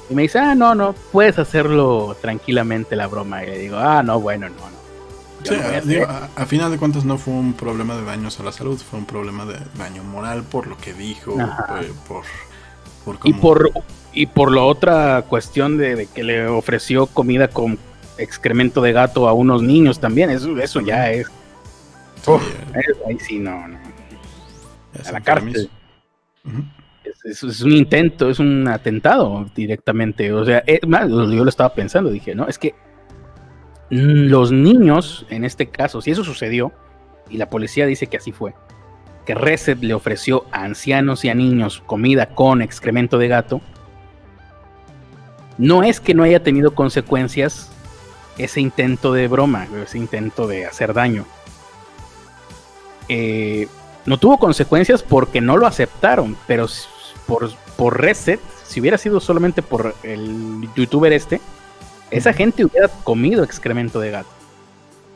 Y 0.09 0.15
me 0.15 0.23
dice, 0.23 0.39
ah, 0.39 0.55
no, 0.55 0.73
no, 0.73 0.95
puedes 1.11 1.37
hacerlo 1.37 2.15
tranquilamente 2.21 2.95
la 2.95 3.07
broma. 3.07 3.43
Y 3.43 3.47
le 3.47 3.57
digo, 3.59 3.77
ah, 3.77 4.01
no, 4.03 4.19
bueno, 4.19 4.47
no, 4.49 4.55
no. 4.55 4.76
Sí, 5.43 5.53
a 5.55 5.67
a, 5.77 5.81
digo, 5.81 6.03
hacer- 6.05 6.09
a- 6.09 6.29
a 6.41 6.45
final 6.45 6.71
de 6.71 6.77
cuentas 6.77 7.05
no 7.05 7.17
fue 7.17 7.33
un 7.33 7.53
problema 7.53 7.95
de 7.95 8.03
daños 8.03 8.39
a 8.39 8.43
la 8.43 8.51
salud, 8.51 8.77
fue 8.79 8.99
un 8.99 9.05
problema 9.05 9.45
de 9.45 9.57
daño 9.77 10.03
moral 10.03 10.43
por 10.43 10.67
lo 10.67 10.77
que 10.77 10.93
dijo, 10.93 11.39
eh, 11.39 11.91
por, 12.07 12.23
por 13.05 13.17
Y 13.23 13.33
por, 13.33 13.71
y 14.13 14.25
por 14.25 14.51
la 14.53 14.61
otra 14.63 15.21
cuestión 15.29 15.77
de, 15.77 15.95
de 15.95 16.07
que 16.07 16.23
le 16.23 16.47
ofreció 16.47 17.05
comida 17.07 17.47
con 17.49 17.77
excremento 18.17 18.81
de 18.81 18.91
gato 18.93 19.27
a 19.27 19.33
unos 19.33 19.61
niños 19.61 19.99
también, 19.99 20.29
eso, 20.31 20.57
eso 20.59 20.81
ya 20.81 21.11
es, 21.11 21.27
Sí, 22.25 22.31
Uf. 22.31 22.43
eh, 22.75 22.79
es- 22.89 22.97
ahí 23.07 23.17
sí, 23.19 23.39
no, 23.39 23.67
no. 23.67 23.77
es 24.99 25.07
a 25.07 25.11
la 25.13 25.21
cárcel. 25.21 25.69
Es, 27.03 27.23
es- 27.25 27.43
es 27.43 27.61
un 27.61 27.71
intento, 27.73 28.29
es 28.29 28.39
un 28.39 28.67
atentado 28.67 29.45
directamente. 29.55 30.33
O 30.33 30.43
sea, 30.43 30.63
es 30.65 30.79
más, 30.87 31.07
yo 31.09 31.25
lo 31.43 31.49
estaba 31.49 31.73
pensando, 31.73 32.09
dije, 32.09 32.33
no, 32.35 32.47
es 32.47 32.57
que 32.57 32.73
los 33.89 34.51
niños, 34.51 35.25
en 35.29 35.45
este 35.45 35.67
caso, 35.67 36.01
si 36.01 36.11
eso 36.11 36.23
sucedió, 36.23 36.71
y 37.29 37.37
la 37.37 37.49
policía 37.49 37.85
dice 37.85 38.07
que 38.07 38.17
así 38.17 38.31
fue, 38.31 38.53
que 39.25 39.35
Reset 39.35 39.79
le 39.81 39.93
ofreció 39.93 40.45
a 40.51 40.63
ancianos 40.63 41.25
y 41.25 41.29
a 41.29 41.35
niños 41.35 41.83
comida 41.85 42.27
con 42.27 42.61
excremento 42.61 43.17
de 43.17 43.27
gato, 43.27 43.61
no 45.57 45.83
es 45.83 45.99
que 45.99 46.13
no 46.13 46.23
haya 46.23 46.43
tenido 46.43 46.75
consecuencias 46.75 47.71
ese 48.37 48.61
intento 48.61 49.13
de 49.13 49.27
broma, 49.27 49.67
ese 49.83 49.97
intento 49.97 50.47
de 50.47 50.65
hacer 50.65 50.93
daño. 50.93 51.25
Eh, 53.09 53.67
no 54.05 54.17
tuvo 54.17 54.37
consecuencias 54.37 55.01
porque 55.01 55.41
no 55.41 55.57
lo 55.57 55.65
aceptaron, 55.65 56.37
pero 56.45 56.67
por, 57.25 57.49
por 57.75 57.99
Reset, 57.99 58.39
si 58.65 58.79
hubiera 58.79 58.97
sido 58.97 59.19
solamente 59.19 59.61
por 59.61 59.95
el 60.03 60.69
youtuber 60.75 61.11
este, 61.11 61.41
esa 62.11 62.33
gente 62.33 62.65
hubiera 62.65 62.87
comido 63.03 63.43
excremento 63.43 63.99
de 63.99 64.11
gato. 64.11 64.29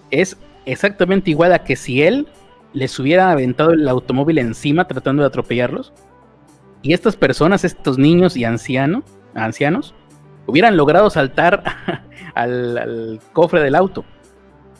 Es 0.09 0.37
exactamente 0.65 1.31
igual 1.31 1.53
a 1.53 1.63
que 1.63 1.75
si 1.75 2.03
él 2.03 2.27
les 2.73 2.97
hubiera 2.99 3.31
aventado 3.31 3.71
el 3.71 3.87
automóvil 3.87 4.37
encima 4.37 4.87
tratando 4.87 5.23
de 5.23 5.27
atropellarlos, 5.27 5.93
y 6.81 6.93
estas 6.93 7.15
personas, 7.15 7.63
estos 7.63 7.97
niños 7.97 8.35
y 8.35 8.43
ancianos, 8.43 9.03
ancianos, 9.35 9.93
hubieran 10.47 10.77
logrado 10.77 11.09
saltar 11.09 11.63
al, 12.33 12.77
al 12.77 13.19
cofre 13.33 13.61
del 13.61 13.75
auto. 13.75 14.03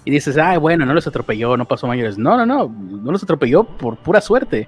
Y 0.04 0.12
dices, 0.12 0.38
ah, 0.38 0.58
bueno, 0.58 0.86
no 0.86 0.94
los 0.94 1.06
atropelló, 1.06 1.56
no 1.58 1.68
pasó 1.68 1.86
mayores. 1.86 2.18
No, 2.18 2.36
no, 2.38 2.46
no, 2.46 2.68
no 2.68 3.12
los 3.12 3.22
atropelló 3.22 3.64
por 3.64 3.98
pura 3.98 4.20
suerte. 4.20 4.68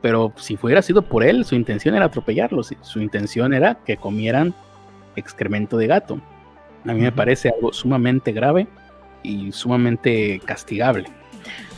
Pero 0.00 0.32
si 0.36 0.58
hubiera 0.62 0.80
sido 0.80 1.02
por 1.02 1.24
él, 1.24 1.44
su 1.44 1.56
intención 1.56 1.96
era 1.96 2.06
atropellarlos. 2.06 2.72
Su 2.82 3.00
intención 3.00 3.52
era 3.52 3.74
que 3.84 3.96
comieran 3.96 4.54
excremento 5.16 5.76
de 5.76 5.88
gato. 5.88 6.20
A 6.86 6.92
mí 6.92 7.00
me 7.00 7.12
parece 7.12 7.50
algo 7.50 7.72
sumamente 7.72 8.32
grave 8.32 8.66
y 9.22 9.52
sumamente 9.52 10.40
castigable. 10.44 11.08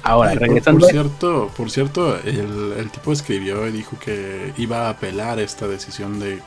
Ahora, 0.03 0.31
Ay, 0.31 0.39
por- 0.39 0.49
regresando. 0.49 0.81
Por, 0.81 0.91
cierto, 0.91 1.51
por 1.57 1.71
cierto 1.71 2.19
el, 2.19 2.75
el 2.79 2.91
tipo 2.91 3.13
escribió 3.13 3.67
y 3.69 3.73
dijo 3.73 3.97
que 3.99 4.53
iba 4.59 4.87
a 4.87 4.91
apelar 4.91 5.39
esta 5.39 5.67
decisión 5.69 6.19
de, 6.21 6.41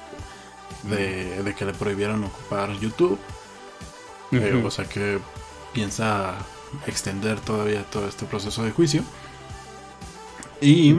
de, 0.83 1.43
de 1.43 1.53
que 1.55 1.65
le 1.65 1.73
prohibieran 1.73 2.23
ocupar 2.23 2.71
YouTube. 2.79 3.17
Eh, 4.31 4.61
o 4.65 4.71
sea 4.71 4.85
que 4.85 5.19
piensa 5.73 6.35
extender 6.87 7.39
todavía 7.39 7.83
todo 7.83 8.07
este 8.07 8.25
proceso 8.25 8.63
de 8.63 8.71
juicio. 8.71 9.03
Y 10.61 10.95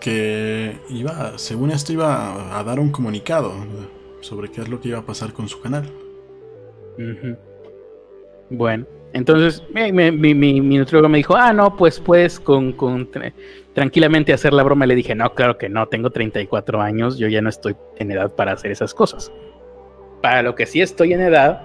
que 0.00 0.78
iba, 0.90 1.38
según 1.38 1.70
esto, 1.70 1.92
iba 1.92 2.58
a 2.58 2.62
dar 2.64 2.78
un 2.80 2.90
comunicado 2.90 3.52
sobre 4.20 4.50
qué 4.50 4.60
es 4.62 4.68
lo 4.68 4.80
que 4.80 4.88
iba 4.88 4.98
a 4.98 5.02
pasar 5.06 5.32
con 5.32 5.48
su 5.48 5.60
canal. 5.60 5.90
Bueno, 8.50 8.86
entonces 9.12 9.62
mi, 9.72 9.92
mi, 9.92 10.60
nutriólogo 10.60 11.08
me 11.08 11.18
dijo, 11.18 11.36
ah, 11.36 11.52
no, 11.52 11.76
pues 11.76 12.00
puedes 12.00 12.42
tranquilamente 13.72 14.32
hacer 14.32 14.52
la 14.52 14.62
broma. 14.62 14.86
Le 14.86 14.94
dije, 14.94 15.14
no, 15.14 15.34
claro 15.34 15.56
que 15.56 15.68
no, 15.68 15.86
tengo 15.88 16.10
34 16.10 16.80
años, 16.80 17.18
yo 17.18 17.28
ya 17.28 17.40
no 17.40 17.48
estoy 17.48 17.76
en 17.98 18.10
edad 18.10 18.34
para 18.34 18.52
hacer 18.52 18.70
esas 18.70 18.92
cosas. 18.92 19.32
Para 20.20 20.42
lo 20.42 20.54
que 20.54 20.66
sí 20.66 20.80
estoy 20.80 21.12
en 21.12 21.20
edad 21.20 21.62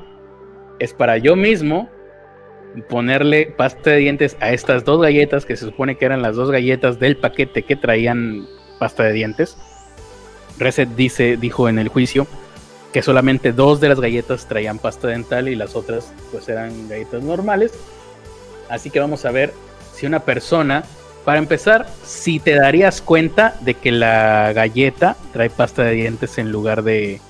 es 0.80 0.94
para 0.94 1.18
yo 1.18 1.36
mismo 1.36 1.90
ponerle 2.88 3.54
pasta 3.58 3.92
de 3.92 3.98
dientes 3.98 4.38
a 4.42 4.52
estas 4.52 4.86
dos 4.86 5.02
galletas 5.02 5.46
que 5.46 5.56
se 5.56 5.66
supone 5.66 5.98
que 5.98 6.06
eran 6.06 6.22
las 6.22 6.36
dos 6.36 6.52
galletas 6.52 7.00
del 7.00 7.18
paquete 7.18 7.64
que 7.64 7.76
traían 7.76 8.46
pasta 8.80 9.04
de 9.04 9.14
dientes. 9.14 9.58
Reset 10.60 10.90
dice, 10.90 11.38
dijo 11.38 11.68
en 11.68 11.80
el 11.80 11.88
juicio 11.88 12.28
que 12.94 13.02
solamente 13.02 13.52
dos 13.52 13.80
de 13.80 13.90
las 13.90 14.00
galletas 14.00 14.48
traían 14.48 14.80
pasta 14.80 15.08
dental 15.08 15.48
y 15.48 15.56
las 15.56 15.76
otras 15.76 16.12
pues 16.32 16.50
eran 16.50 16.90
galletas 16.90 17.22
normales. 17.24 17.72
Así 18.70 18.90
que 18.90 19.00
vamos 19.00 19.26
a 19.26 19.32
ver 19.32 19.54
si 19.94 20.06
una 20.06 20.22
persona, 20.22 20.84
para 21.26 21.40
empezar, 21.40 21.88
si 22.04 22.40
te 22.40 22.56
darías 22.56 23.02
cuenta 23.02 23.56
de 23.62 23.74
que 23.76 23.92
la 23.92 24.54
galleta 24.54 25.16
trae 25.34 25.50
pasta 25.50 25.84
de 25.84 25.92
dientes 25.94 26.38
en 26.38 26.52
lugar 26.52 26.84
de 26.84 27.22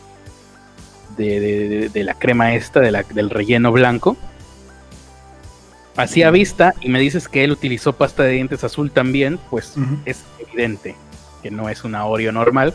de, 1.17 1.89
de- 1.89 2.04
la 2.06 2.13
crema 2.13 2.54
esta, 2.56 2.80
de 2.80 2.91
la- 2.91 3.04
del 3.04 3.30
relleno 3.30 3.74
blanco. 3.74 4.15
Así 5.98 6.24
a 6.24 6.32
vista, 6.32 6.74
y 6.80 6.88
me 6.88 7.00
dices 7.00 7.28
que 7.28 7.43
él 7.43 7.52
utilizó 7.52 7.91
pasta 7.91 8.24
de 8.24 8.32
dientes 8.32 8.63
azul 8.63 8.89
también, 8.91 9.38
pues 9.50 9.74
es 10.06 10.24
evidente 10.39 10.95
que 11.43 11.52
no 11.52 11.67
es 11.67 11.84
una 11.84 12.06
Oreo 12.06 12.32
normal. 12.32 12.74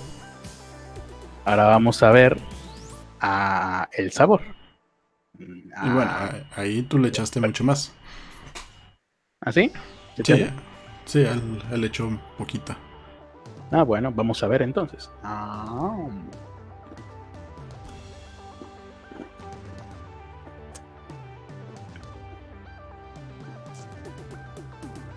Ahora 1.47 1.65
vamos 1.65 2.03
a 2.03 2.11
ver 2.11 2.37
a 3.27 3.89
el 3.93 4.13
sabor. 4.13 4.43
Y 5.39 5.45
Ah, 5.75 5.93
bueno, 5.95 6.11
a- 6.11 6.61
ahí 6.61 6.83
tú 6.83 6.99
le 6.99 7.09
echaste 7.09 7.41
mucho 7.41 7.65
más. 7.65 7.93
¿Así? 9.41 9.73
Sí, 10.23 10.47
sí 11.07 11.21
él, 11.21 11.63
él 11.73 11.85
echó 11.85 12.09
poquita. 12.39 12.77
Ah, 13.71 13.83
bueno, 13.83 14.13
vamos 14.13 14.43
a 14.43 14.47
ver 14.49 14.63
entonces. 14.63 15.11
Ah. 15.23 15.97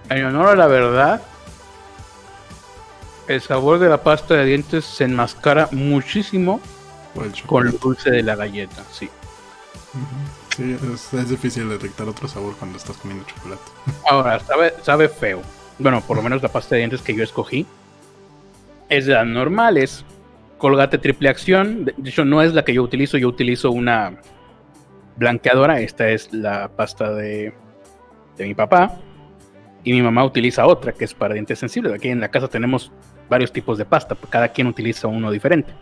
En 0.09 0.25
honor 0.25 0.47
a 0.49 0.55
la 0.55 0.67
verdad, 0.67 1.21
el 3.27 3.41
sabor 3.41 3.79
de 3.79 3.89
la 3.89 4.01
pasta 4.03 4.35
de 4.35 4.45
dientes 4.45 4.85
se 4.85 5.03
enmascara 5.03 5.67
muchísimo 5.71 6.61
El 7.23 7.33
con 7.43 7.67
el 7.67 7.77
dulce 7.79 8.11
de 8.11 8.23
la 8.23 8.35
galleta, 8.35 8.83
sí. 8.91 9.09
Sí, 10.55 10.77
es, 10.93 11.13
es 11.13 11.29
difícil 11.29 11.69
detectar 11.69 12.07
otro 12.07 12.27
sabor 12.27 12.55
cuando 12.57 12.77
estás 12.77 12.97
comiendo 12.97 13.25
chocolate. 13.25 13.61
Ahora, 14.09 14.39
sabe, 14.39 14.73
sabe 14.83 15.09
feo. 15.09 15.41
Bueno, 15.79 16.01
por 16.01 16.17
lo 16.17 16.23
menos 16.23 16.41
la 16.41 16.49
pasta 16.49 16.75
de 16.75 16.79
dientes 16.79 17.01
que 17.01 17.15
yo 17.15 17.23
escogí 17.23 17.65
es 18.89 19.07
la 19.07 19.25
normal, 19.25 19.77
es 19.77 20.05
Colgate 20.57 20.97
triple 20.97 21.29
acción. 21.29 21.85
De 21.85 21.93
de 21.95 22.09
hecho, 22.09 22.25
no 22.25 22.41
es 22.41 22.53
la 22.53 22.63
que 22.65 22.73
yo 22.73 22.83
utilizo, 22.83 23.17
yo 23.17 23.27
utilizo 23.27 23.71
una 23.71 24.15
blanqueadora. 25.17 25.79
Esta 25.81 26.09
es 26.09 26.33
la 26.33 26.69
pasta 26.69 27.13
de, 27.13 27.53
de 28.37 28.45
mi 28.45 28.55
papá. 28.55 28.97
Y 29.83 29.93
mi 29.93 30.01
mamá 30.01 30.25
utiliza 30.25 30.65
otra 30.65 30.91
que 30.91 31.05
es 31.05 31.13
para 31.13 31.33
dientes 31.35 31.59
sensibles. 31.59 31.93
Aquí 31.93 32.09
en 32.09 32.19
la 32.19 32.29
casa 32.29 32.47
tenemos 32.47 32.91
varios 33.29 33.51
tipos 33.51 33.77
de 33.77 33.85
pasta, 33.85 34.17
cada 34.29 34.49
quien 34.49 34.67
utiliza 34.67 35.07
uno 35.07 35.31
diferente. 35.31 35.73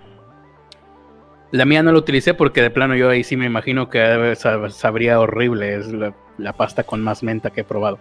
La 1.55 1.63
mía 1.63 1.81
no 1.81 1.93
la 1.93 1.99
utilicé 1.99 2.33
porque 2.33 2.61
de 2.61 2.69
plano 2.69 2.95
yo 2.95 3.09
ahí 3.09 3.23
sí 3.23 3.37
me 3.37 3.45
imagino 3.45 3.89
que 3.89 3.99
sab- 4.33 4.69
sabría 4.71 5.21
horrible. 5.21 5.75
Es 5.75 5.87
la, 5.87 6.51
pasta 6.51 6.83
con 6.83 7.01
más 7.01 7.23
menta 7.23 7.49
que 7.49 7.61
he 7.61 7.63
probado. 7.63 7.97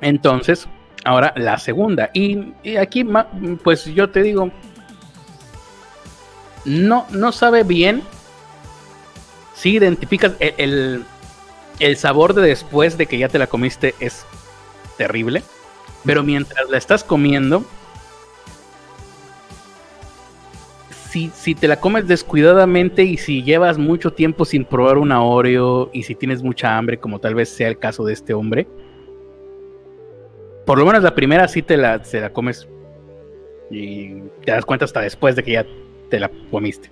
Entonces, 0.00 0.68
ahora 1.04 1.32
la 1.34 1.58
segunda. 1.58 2.08
Y, 2.14 2.54
aquí, 2.76 3.04
pues 3.64 3.84
yo 3.86 4.10
te 4.10 4.22
digo, 4.22 4.52
no, 6.64 7.04
no 7.10 7.32
sabe 7.32 7.64
bien 7.64 8.00
si 9.52 9.70
identificas 9.70 10.34
el, 10.38 11.04
el, 11.80 11.96
sabor 11.96 12.34
de 12.34 12.42
después 12.42 12.96
de 12.96 13.06
que 13.06 13.18
ya 13.18 13.28
te 13.28 13.40
la 13.40 13.48
comiste 13.48 13.96
es 13.98 14.24
terrible. 14.96 15.42
Pero 16.04 16.22
mientras 16.22 16.70
la 16.70 16.78
estás 16.78 17.02
comiendo, 17.02 17.64
si, 21.10 21.30
si, 21.34 21.54
te 21.54 21.68
la 21.68 21.80
comes 21.80 22.06
descuidadamente 22.06 23.02
y 23.02 23.16
si 23.16 23.42
llevas 23.42 23.78
mucho 23.78 24.12
tiempo 24.12 24.44
sin 24.44 24.64
probar 24.64 24.98
una 24.98 25.22
Oreo 25.22 25.90
y 25.92 26.04
si 26.04 26.14
tienes 26.14 26.42
mucha 26.42 26.76
hambre, 26.76 26.98
como 26.98 27.18
tal 27.18 27.34
vez 27.34 27.48
sea 27.48 27.68
el 27.68 27.78
caso 27.78 28.04
de 28.04 28.12
este 28.12 28.32
hombre, 28.32 28.66
por 30.64 30.78
lo 30.78 30.86
menos 30.86 31.02
la 31.02 31.14
primera 31.14 31.48
sí 31.48 31.62
te 31.62 31.76
la, 31.76 32.04
se 32.04 32.20
la 32.20 32.32
comes 32.32 32.68
y 33.70 34.20
te 34.44 34.52
das 34.52 34.64
cuenta 34.64 34.84
hasta 34.84 35.00
después 35.00 35.36
de 35.36 35.42
que 35.42 35.52
ya 35.52 35.66
te 36.08 36.20
la 36.20 36.30
comiste. 36.50 36.90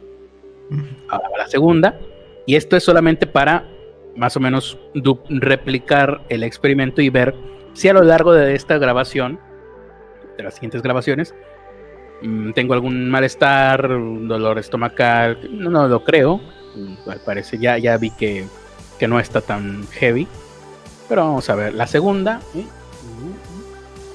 Ahora 1.08 1.28
la 1.38 1.48
segunda, 1.48 1.98
y 2.44 2.56
esto 2.56 2.76
es 2.76 2.84
solamente 2.84 3.26
para 3.26 3.68
más 4.16 4.36
o 4.36 4.40
menos 4.40 4.78
replicar 5.28 6.22
el 6.28 6.42
experimento 6.42 7.00
y 7.00 7.08
ver 7.08 7.34
si 7.72 7.88
a 7.88 7.92
lo 7.92 8.02
largo 8.02 8.32
de 8.32 8.54
esta 8.54 8.78
grabación, 8.78 9.38
de 10.36 10.42
las 10.42 10.54
siguientes 10.54 10.82
grabaciones, 10.82 11.34
tengo 12.54 12.74
algún 12.74 13.08
malestar, 13.10 13.88
dolor 13.88 14.58
estomacal, 14.58 15.48
no, 15.50 15.86
lo 15.86 16.04
creo, 16.04 16.40
al 17.06 17.20
parecer 17.20 17.60
ya, 17.60 17.78
ya 17.78 17.96
vi 17.96 18.10
que, 18.10 18.46
que 18.98 19.08
no 19.08 19.20
está 19.20 19.40
tan 19.40 19.86
heavy, 19.88 20.26
pero 21.08 21.26
vamos 21.26 21.48
a 21.48 21.54
ver, 21.54 21.74
la 21.74 21.86
segunda, 21.86 22.40
¿eh? 22.54 22.64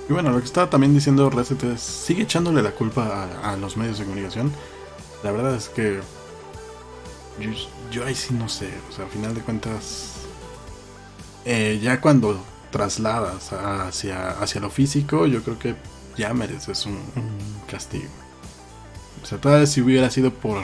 Y 0.10 0.12
bueno, 0.12 0.32
lo 0.32 0.39
que 0.39 0.45
estaba 0.45 0.70
también 0.70 0.93
diciendo 0.93 1.30
Reset 1.30 1.64
es, 1.64 1.80
sigue 1.80 2.24
echándole 2.24 2.62
la 2.62 2.72
culpa 2.72 3.30
a, 3.41 3.56
los 3.56 3.78
medios 3.78 3.99
de 3.99 4.04
comunicación. 4.04 4.51
La 5.24 5.32
verdad 5.32 5.56
es 5.56 5.70
que 5.70 6.01
yo, 7.89 8.06
ahí 8.06 8.14
sí 8.14 8.34
no 8.34 8.49
sé, 8.49 8.70
o 8.89 8.91
sea, 8.91 9.06
al 9.06 9.12
final 9.12 9.34
de 9.34 9.41
cuentas, 9.41 10.16
eh, 11.45 11.80
ya 11.82 12.01
cuando 12.01 12.43
trasladas 12.70 13.54
hacia, 13.54 14.32
hacia 14.32 14.60
lo 14.60 14.70
físico, 14.70 15.26
yo 15.26 15.41
creo 15.41 15.58
que 15.58 15.76
ya 16.18 16.34
mereces 16.34 16.86
un, 16.86 16.99
castigo. 17.70 18.09
O 19.22 19.26
sea, 19.26 19.39
tal 19.39 19.61
vez 19.61 19.72
si 19.72 19.82
hubiera 19.82 20.09
sido 20.09 20.34
por 20.34 20.64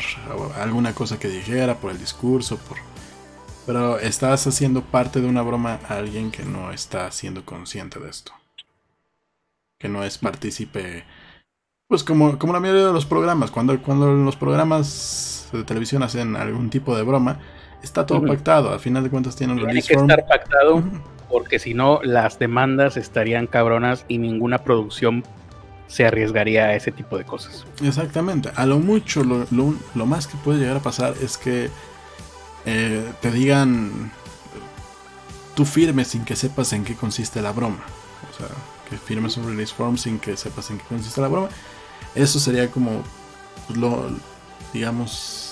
alguna 0.58 0.94
cosa 0.94 1.18
que 1.18 1.30
dijera, 1.30 1.76
por 1.80 1.92
el 1.92 2.00
discurso, 2.00 2.58
por... 2.58 2.78
Pero 3.66 4.00
estás 4.00 4.48
haciendo 4.48 4.82
parte 4.82 5.22
de 5.22 5.28
una 5.28 5.42
broma 5.42 5.80
a 5.88 5.96
alguien 5.96 6.32
que 6.32 6.44
no 6.44 6.72
está 6.72 7.12
siendo 7.12 7.46
consciente 7.46 8.00
de 8.00 8.10
esto 8.10 8.34
que 9.80 9.90
no 9.90 10.04
es 10.04 10.18
partícipe. 10.18 11.06
Pues 11.88 12.04
como, 12.04 12.38
como 12.38 12.54
la 12.54 12.60
mayoría 12.60 12.88
de 12.88 12.94
los 12.94 13.06
programas, 13.06 13.50
cuando, 13.50 13.82
cuando 13.82 14.14
los 14.14 14.36
programas 14.36 15.50
de 15.52 15.64
televisión 15.64 16.04
hacen 16.04 16.36
algún 16.36 16.70
tipo 16.70 16.96
de 16.96 17.02
broma, 17.02 17.40
está 17.82 18.06
todo 18.06 18.22
pactado. 18.24 18.72
Al 18.72 18.80
final 18.80 19.04
de 19.04 19.10
cuentas 19.10 19.36
tienen 19.36 19.58
Tiene 19.58 19.82
que 19.82 19.94
estar 19.94 20.28
pactado 20.28 20.84
porque 21.30 21.60
si 21.60 21.74
no 21.74 22.00
las 22.04 22.40
demandas 22.40 22.98
estarían 22.98 23.48
cabronas 23.48 24.06
y 24.08 24.18
ninguna 24.18 24.60
producción 24.60 25.24
se 25.88 26.06
arriesgaría 26.06 26.66
a 26.66 26.76
ese 26.76 26.92
tipo 26.92 27.18
de 27.18 27.26
cosas. 27.26 27.66
Exactamente. 27.82 28.52
A 28.56 28.66
lo 28.66 28.80
mucho, 28.80 29.24
lo, 29.24 29.46
lo, 29.52 30.06
más 30.06 30.28
que 30.28 30.38
puede 30.38 30.60
llegar 30.60 30.78
a 30.78 30.82
pasar 30.82 31.16
es 31.22 31.38
que 31.38 31.70
eh, 32.66 33.12
te 33.22 33.32
digan 33.32 34.12
tú 35.56 35.66
firmes 35.66 36.10
sin 36.10 36.26
que 36.26 36.36
sepas 36.36 36.74
en 36.74 36.84
qué 36.84 36.96
consiste 36.96 37.42
la 37.42 37.52
broma. 37.52 37.84
O 38.32 38.38
sea, 38.38 38.48
que 38.90 38.98
firmes 38.98 39.36
un 39.38 39.48
release 39.48 39.74
form 39.74 39.98
sin 39.98 40.20
que 40.20 40.38
sepas 40.38 40.70
en 40.70 40.78
qué 40.78 40.84
consiste 40.86 41.22
la 41.22 41.28
broma. 41.28 41.50
Eso 42.14 42.40
sería 42.40 42.70
como 42.70 43.04
lo, 43.76 44.10
digamos, 44.74 45.49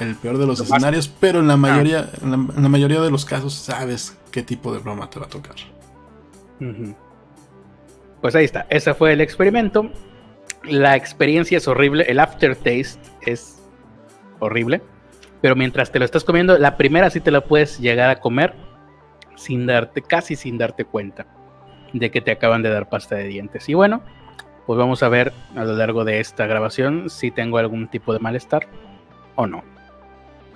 el, 0.00 0.14
peor 0.16 0.38
de 0.38 0.46
los 0.46 0.60
escenarios, 0.60 1.08
pero 1.08 1.40
en 1.40 1.48
la 1.48 1.56
mayoría, 1.56 2.10
en 2.22 2.30
la, 2.30 2.68
mayoría 2.68 3.00
de 3.00 3.10
los 3.10 3.24
casos 3.24 3.54
sabes 3.54 4.16
qué 4.30 4.42
tipo 4.42 4.72
de 4.72 4.78
broma 4.78 5.08
te 5.10 5.18
va 5.18 5.26
a 5.26 5.28
tocar. 5.28 5.54
Pues 8.20 8.34
ahí 8.34 8.44
está, 8.44 8.66
ese 8.70 8.94
fue 8.94 9.12
el 9.12 9.20
experimento. 9.20 9.90
La 10.64 10.96
experiencia 10.96 11.58
es 11.58 11.68
horrible, 11.68 12.04
el 12.08 12.18
aftertaste 12.18 12.98
es 13.22 13.62
horrible, 14.40 14.82
pero 15.40 15.54
mientras 15.54 15.92
te 15.92 15.98
lo 15.98 16.04
estás 16.04 16.24
comiendo, 16.24 16.58
la 16.58 16.76
primera 16.76 17.10
sí 17.10 17.20
te 17.20 17.30
la 17.30 17.42
puedes 17.42 17.78
llegar 17.78 18.10
a 18.10 18.20
comer 18.20 18.54
sin 19.36 19.66
darte, 19.66 20.02
casi 20.02 20.34
sin 20.34 20.58
darte 20.58 20.84
cuenta 20.84 21.26
de 21.92 22.10
que 22.10 22.20
te 22.20 22.32
acaban 22.32 22.62
de 22.62 22.70
dar 22.70 22.88
pasta 22.88 23.14
de 23.14 23.24
dientes. 23.24 23.68
Y 23.68 23.74
bueno, 23.74 24.02
pues 24.66 24.78
vamos 24.78 25.02
a 25.02 25.08
ver 25.08 25.32
a 25.54 25.64
lo 25.64 25.74
largo 25.74 26.04
de 26.04 26.20
esta 26.20 26.46
grabación 26.46 27.08
si 27.08 27.30
tengo 27.30 27.58
algún 27.58 27.88
tipo 27.88 28.12
de 28.12 28.18
malestar 28.18 28.66
o 29.36 29.46
no. 29.46 29.62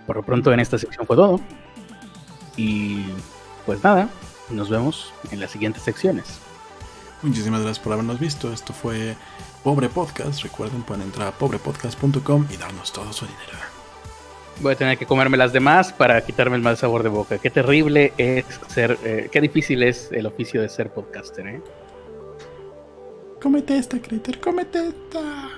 Por 0.07 0.17
lo 0.17 0.23
pronto 0.23 0.53
en 0.53 0.61
esta 0.61 0.79
sección 0.79 1.07
fue 1.07 1.17
todo. 1.17 1.41
Y 2.57 3.05
pues 3.65 3.83
nada, 3.85 4.09
nos 4.51 4.69
vemos 4.69 5.13
en 5.31 5.41
las 5.41 5.51
siguientes 5.51 5.83
secciones. 5.83 6.41
Muchísimas 7.23 7.61
gracias 7.61 7.79
por 7.79 7.93
habernos 7.93 8.19
visto. 8.19 8.53
Esto 8.53 8.73
fue 8.73 9.15
Pobre 9.63 9.89
Podcast. 9.89 10.43
Recuerden, 10.43 10.83
pueden 10.83 11.03
entrar 11.03 11.29
a 11.29 11.33
pobrepodcast.com 11.33 12.47
y 12.51 12.57
darnos 12.57 12.93
todo 12.93 13.13
su 13.13 13.27
dinero. 13.27 13.59
Voy 14.61 14.73
a 14.73 14.77
tener 14.77 14.99
que 14.99 15.07
comerme 15.07 15.37
las 15.37 15.53
demás 15.53 15.93
para 15.93 16.21
quitarme 16.23 16.57
el 16.57 16.63
mal 16.63 16.77
sabor 16.77 17.03
de 17.03 17.09
boca. 17.09 17.39
Qué 17.39 17.51
terrible 17.51 18.13
es 18.19 18.45
ser, 18.69 18.99
eh, 19.05 19.29
qué 19.33 19.41
difícil 19.41 19.83
es 19.83 20.11
el 20.13 20.27
oficio 20.27 20.61
de 20.61 20.69
ser 20.69 20.93
podcaster, 20.93 21.47
¿eh? 21.47 21.63
Cómete 23.41 23.79
esta, 23.79 24.01
Critter, 24.03 24.39
cómete 24.39 24.89
esta. 24.89 25.49